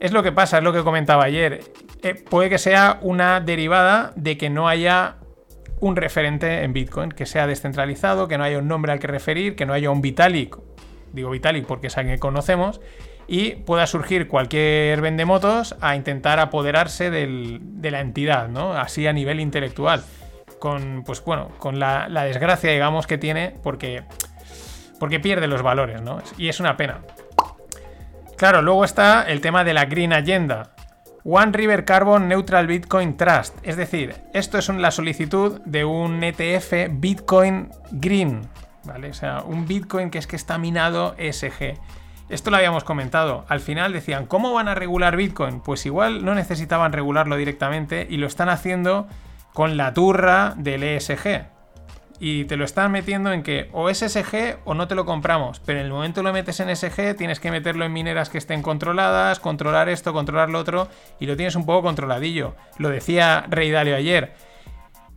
Es 0.00 0.12
lo 0.12 0.22
que 0.22 0.32
pasa, 0.32 0.58
es 0.58 0.64
lo 0.64 0.72
que 0.74 0.82
comentaba 0.82 1.24
ayer. 1.24 1.64
Eh, 2.02 2.14
puede 2.14 2.50
que 2.50 2.58
sea 2.58 2.98
una 3.00 3.40
derivada 3.40 4.12
de 4.16 4.36
que 4.36 4.50
no 4.50 4.68
haya 4.68 5.16
un 5.80 5.96
referente 5.96 6.62
en 6.62 6.72
Bitcoin, 6.72 7.10
que 7.10 7.26
sea 7.26 7.46
descentralizado, 7.46 8.28
que 8.28 8.38
no 8.38 8.44
haya 8.44 8.58
un 8.58 8.68
nombre 8.68 8.92
al 8.92 8.98
que 8.98 9.06
referir, 9.06 9.56
que 9.56 9.66
no 9.66 9.72
haya 9.72 9.90
un 9.90 10.00
Vitalik, 10.00 10.56
digo 11.12 11.30
Vitalik 11.30 11.66
porque 11.66 11.88
es 11.88 11.98
alguien 11.98 12.16
que 12.16 12.20
conocemos, 12.20 12.80
y 13.26 13.52
pueda 13.52 13.86
surgir 13.86 14.28
cualquier 14.28 15.00
vendemotos 15.00 15.76
a 15.80 15.96
intentar 15.96 16.40
apoderarse 16.40 17.10
de 17.10 17.90
la 17.90 18.00
entidad, 18.00 18.48
¿no? 18.48 18.74
Así 18.74 19.06
a 19.06 19.12
nivel 19.12 19.40
intelectual. 19.40 20.02
Con, 20.58 21.04
pues 21.04 21.22
bueno, 21.24 21.48
con 21.58 21.78
la, 21.78 22.08
la 22.08 22.24
desgracia, 22.24 22.70
digamos, 22.70 23.06
que 23.06 23.18
tiene, 23.18 23.54
porque, 23.62 24.02
porque 25.00 25.20
pierde 25.20 25.46
los 25.46 25.62
valores, 25.62 26.02
¿no? 26.02 26.22
Y 26.36 26.48
es 26.48 26.60
una 26.60 26.76
pena. 26.76 27.00
Claro, 28.36 28.62
luego 28.62 28.84
está 28.84 29.22
el 29.22 29.40
tema 29.40 29.64
de 29.64 29.74
la 29.74 29.86
Green 29.86 30.12
Agenda, 30.12 30.73
One 31.26 31.52
River 31.52 31.86
Carbon 31.86 32.28
Neutral 32.28 32.66
Bitcoin 32.66 33.16
Trust. 33.16 33.56
Es 33.62 33.78
decir, 33.78 34.14
esto 34.34 34.58
es 34.58 34.68
la 34.68 34.90
solicitud 34.90 35.58
de 35.64 35.86
un 35.86 36.22
ETF 36.22 36.90
Bitcoin 36.90 37.70
Green. 37.92 38.42
¿Vale? 38.84 39.08
O 39.08 39.14
sea, 39.14 39.42
un 39.42 39.66
Bitcoin 39.66 40.10
que 40.10 40.18
es 40.18 40.26
que 40.26 40.36
está 40.36 40.58
minado 40.58 41.14
ESG. 41.16 41.78
Esto 42.28 42.50
lo 42.50 42.58
habíamos 42.58 42.84
comentado. 42.84 43.46
Al 43.48 43.60
final 43.60 43.94
decían, 43.94 44.26
¿cómo 44.26 44.52
van 44.52 44.68
a 44.68 44.74
regular 44.74 45.16
Bitcoin? 45.16 45.60
Pues 45.60 45.86
igual 45.86 46.26
no 46.26 46.34
necesitaban 46.34 46.92
regularlo 46.92 47.36
directamente 47.36 48.06
y 48.10 48.18
lo 48.18 48.26
están 48.26 48.50
haciendo 48.50 49.06
con 49.54 49.78
la 49.78 49.94
turra 49.94 50.52
del 50.58 50.82
ESG 50.82 51.53
y 52.20 52.44
te 52.44 52.56
lo 52.56 52.64
están 52.64 52.92
metiendo 52.92 53.32
en 53.32 53.42
que 53.42 53.68
o 53.72 53.90
es 53.90 53.98
SG 53.98 54.58
o 54.64 54.74
no 54.74 54.88
te 54.88 54.94
lo 54.94 55.04
compramos, 55.04 55.60
pero 55.60 55.80
en 55.80 55.86
el 55.86 55.92
momento 55.92 56.22
lo 56.22 56.32
metes 56.32 56.60
en 56.60 56.74
SG 56.74 57.16
tienes 57.16 57.40
que 57.40 57.50
meterlo 57.50 57.84
en 57.84 57.92
mineras 57.92 58.30
que 58.30 58.38
estén 58.38 58.62
controladas, 58.62 59.40
controlar 59.40 59.88
esto, 59.88 60.12
controlar 60.12 60.50
lo 60.50 60.60
otro 60.60 60.88
y 61.18 61.26
lo 61.26 61.36
tienes 61.36 61.56
un 61.56 61.66
poco 61.66 61.82
controladillo. 61.82 62.54
Lo 62.78 62.88
decía 62.88 63.44
Rey 63.48 63.70
Dalio 63.70 63.96
ayer. 63.96 64.34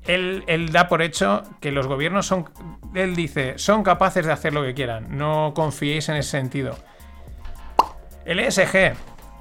Él, 0.06 0.44
él, 0.48 0.72
da 0.72 0.88
por 0.88 1.02
hecho 1.02 1.44
que 1.60 1.72
los 1.72 1.86
gobiernos 1.86 2.26
son, 2.26 2.50
él 2.96 3.16
dice, 3.16 3.58
son 3.58 3.84
capaces 3.84 4.26
de 4.26 4.32
hacer 4.32 4.54
lo 4.54 4.64
que 4.64 4.74
quieran, 4.74 5.18
no 5.18 5.52
confiéis 5.54 6.08
en 6.08 6.16
ese 6.16 6.30
sentido. 6.30 6.78
El 8.24 8.40
ESG, 8.40 8.94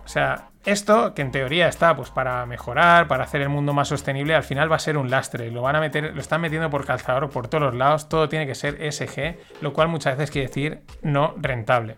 o 0.04 0.08
sea, 0.08 0.48
esto, 0.66 1.14
que 1.14 1.22
en 1.22 1.30
teoría 1.30 1.68
está 1.68 1.96
pues 1.96 2.10
para 2.10 2.44
mejorar, 2.44 3.08
para 3.08 3.24
hacer 3.24 3.40
el 3.40 3.48
mundo 3.48 3.72
más 3.72 3.88
sostenible, 3.88 4.34
al 4.34 4.42
final 4.42 4.70
va 4.70 4.76
a 4.76 4.80
ser 4.80 4.98
un 4.98 5.10
lastre. 5.10 5.50
Lo 5.50 5.62
van 5.62 5.76
a 5.76 5.80
meter, 5.80 6.12
lo 6.12 6.20
están 6.20 6.40
metiendo 6.40 6.68
por 6.70 6.84
calzador 6.84 7.30
por 7.30 7.48
todos 7.48 7.62
los 7.62 7.74
lados, 7.74 8.08
todo 8.08 8.28
tiene 8.28 8.46
que 8.46 8.54
ser 8.54 8.92
SG, 8.92 9.38
lo 9.62 9.72
cual 9.72 9.88
muchas 9.88 10.16
veces 10.16 10.30
quiere 10.30 10.48
decir 10.48 10.80
no 11.02 11.34
rentable. 11.38 11.96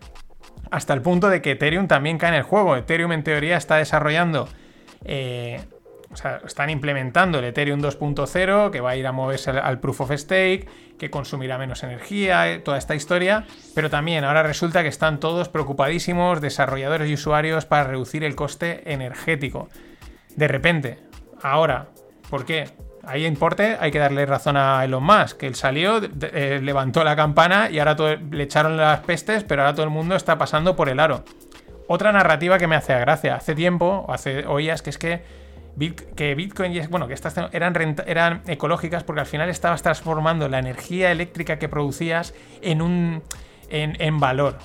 Hasta 0.70 0.92
el 0.92 1.00
punto 1.00 1.30
de 1.30 1.40
que 1.40 1.52
Ethereum 1.52 1.88
también 1.88 2.18
cae 2.18 2.28
en 2.28 2.34
el 2.36 2.42
juego. 2.42 2.76
Ethereum 2.76 3.12
en 3.12 3.24
teoría 3.24 3.56
está 3.56 3.76
desarrollando 3.76 4.48
eh, 5.04 5.64
o 6.10 6.16
sea, 6.16 6.40
están 6.46 6.70
implementando 6.70 7.38
el 7.38 7.44
Ethereum 7.44 7.80
2.0, 7.80 8.70
que 8.70 8.80
va 8.80 8.90
a 8.90 8.96
ir 8.96 9.06
a 9.06 9.12
moverse 9.12 9.50
al, 9.50 9.78
Proof 9.78 10.00
of 10.02 10.12
Stake, 10.12 10.66
que 10.98 11.10
consumirá 11.10 11.58
menos 11.58 11.82
energía, 11.82 12.50
eh, 12.50 12.58
toda 12.58 12.78
esta 12.78 12.94
historia. 12.94 13.46
Pero 13.74 13.90
también 13.90 14.24
ahora 14.24 14.42
resulta 14.42 14.82
que 14.82 14.88
están 14.88 15.20
todos 15.20 15.48
preocupadísimos, 15.48 16.40
desarrolladores 16.40 17.10
y 17.10 17.14
usuarios, 17.14 17.66
para 17.66 17.84
reducir 17.84 18.24
el 18.24 18.34
coste 18.34 18.90
energético. 18.90 19.68
De 20.34 20.48
repente, 20.48 20.98
ahora, 21.42 21.88
¿por 22.30 22.46
qué? 22.46 22.70
Ahí 23.04 23.24
importe, 23.26 23.76
hay 23.80 23.90
que 23.90 23.98
darle 23.98 24.26
razón 24.26 24.56
a 24.56 24.84
Elon 24.84 25.02
Musk, 25.02 25.38
que 25.38 25.46
él 25.46 25.54
salió, 25.54 26.00
eh, 26.20 26.60
levantó 26.62 27.04
la 27.04 27.16
campana 27.16 27.70
y 27.70 27.78
ahora 27.78 27.96
le 28.30 28.42
echaron 28.42 28.76
las 28.76 29.00
pestes, 29.00 29.44
pero 29.44 29.62
ahora 29.62 29.74
todo 29.74 29.84
el 29.84 29.90
mundo 29.90 30.14
está 30.14 30.36
pasando 30.36 30.76
por 30.76 30.88
el 30.88 31.00
aro. 31.00 31.24
Otra 31.86 32.12
narrativa 32.12 32.58
que 32.58 32.66
me 32.66 32.76
hace 32.76 32.98
gracia. 32.98 33.36
Hace 33.36 33.54
tiempo, 33.54 34.04
hace 34.10 34.46
oías 34.46 34.82
que 34.82 34.90
es 34.90 34.98
que 34.98 35.22
que 35.78 36.34
Bitcoin, 36.34 36.88
bueno, 36.90 37.06
que 37.06 37.14
estas 37.14 37.36
eran, 37.52 37.96
eran 38.06 38.42
ecológicas 38.46 39.04
porque 39.04 39.20
al 39.20 39.26
final 39.26 39.48
estabas 39.48 39.82
transformando 39.82 40.48
la 40.48 40.58
energía 40.58 41.12
eléctrica 41.12 41.58
que 41.58 41.68
producías 41.68 42.34
en 42.62 42.82
un 42.82 43.22
en, 43.70 44.20
valor. 44.20 44.58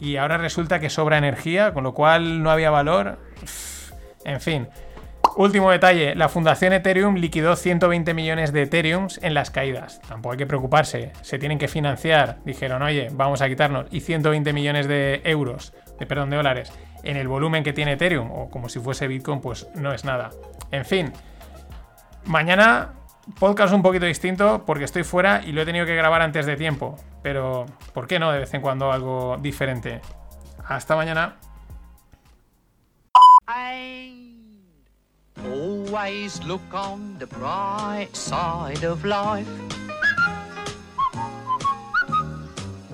Y 0.00 0.16
ahora 0.16 0.38
resulta 0.38 0.80
que 0.80 0.90
sobra 0.90 1.18
energía, 1.18 1.72
con 1.72 1.84
lo 1.84 1.94
cual 1.94 2.42
no 2.42 2.50
había 2.50 2.70
valor. 2.70 3.18
En 4.24 4.40
fin. 4.40 4.68
Último 5.36 5.70
detalle, 5.70 6.14
la 6.14 6.28
fundación 6.28 6.72
Ethereum 6.72 7.16
liquidó 7.16 7.56
120 7.56 8.14
millones 8.14 8.52
de 8.52 8.62
Ethereums 8.62 9.18
en 9.22 9.34
las 9.34 9.50
caídas. 9.50 10.00
Tampoco 10.08 10.32
hay 10.32 10.38
que 10.38 10.46
preocuparse, 10.46 11.12
se 11.22 11.38
tienen 11.38 11.58
que 11.58 11.66
financiar. 11.66 12.38
Dijeron, 12.44 12.82
oye, 12.82 13.08
vamos 13.12 13.42
a 13.42 13.48
quitarnos. 13.48 13.86
Y 13.90 14.00
120 14.00 14.52
millones 14.52 14.86
de 14.86 15.22
euros, 15.24 15.74
de, 15.98 16.06
perdón, 16.06 16.30
de 16.30 16.36
dólares 16.36 16.72
en 17.04 17.16
el 17.16 17.28
volumen 17.28 17.62
que 17.64 17.72
tiene 17.72 17.92
Ethereum 17.92 18.30
o 18.30 18.50
como 18.50 18.68
si 18.68 18.80
fuese 18.80 19.06
Bitcoin, 19.06 19.40
pues 19.40 19.68
no 19.74 19.92
es 19.92 20.04
nada. 20.04 20.30
En 20.70 20.84
fin, 20.84 21.12
mañana 22.24 22.92
podcast 23.38 23.72
un 23.72 23.82
poquito 23.82 24.06
distinto 24.06 24.64
porque 24.66 24.84
estoy 24.84 25.04
fuera 25.04 25.42
y 25.44 25.52
lo 25.52 25.62
he 25.62 25.64
tenido 25.64 25.86
que 25.86 25.94
grabar 25.94 26.22
antes 26.22 26.46
de 26.46 26.56
tiempo, 26.56 26.96
pero 27.22 27.66
¿por 27.92 28.06
qué 28.06 28.18
no 28.18 28.30
de 28.32 28.40
vez 28.40 28.54
en 28.54 28.60
cuando 28.60 28.92
algo 28.92 29.36
diferente? 29.40 30.00
Hasta 30.66 30.96
mañana. 30.96 31.36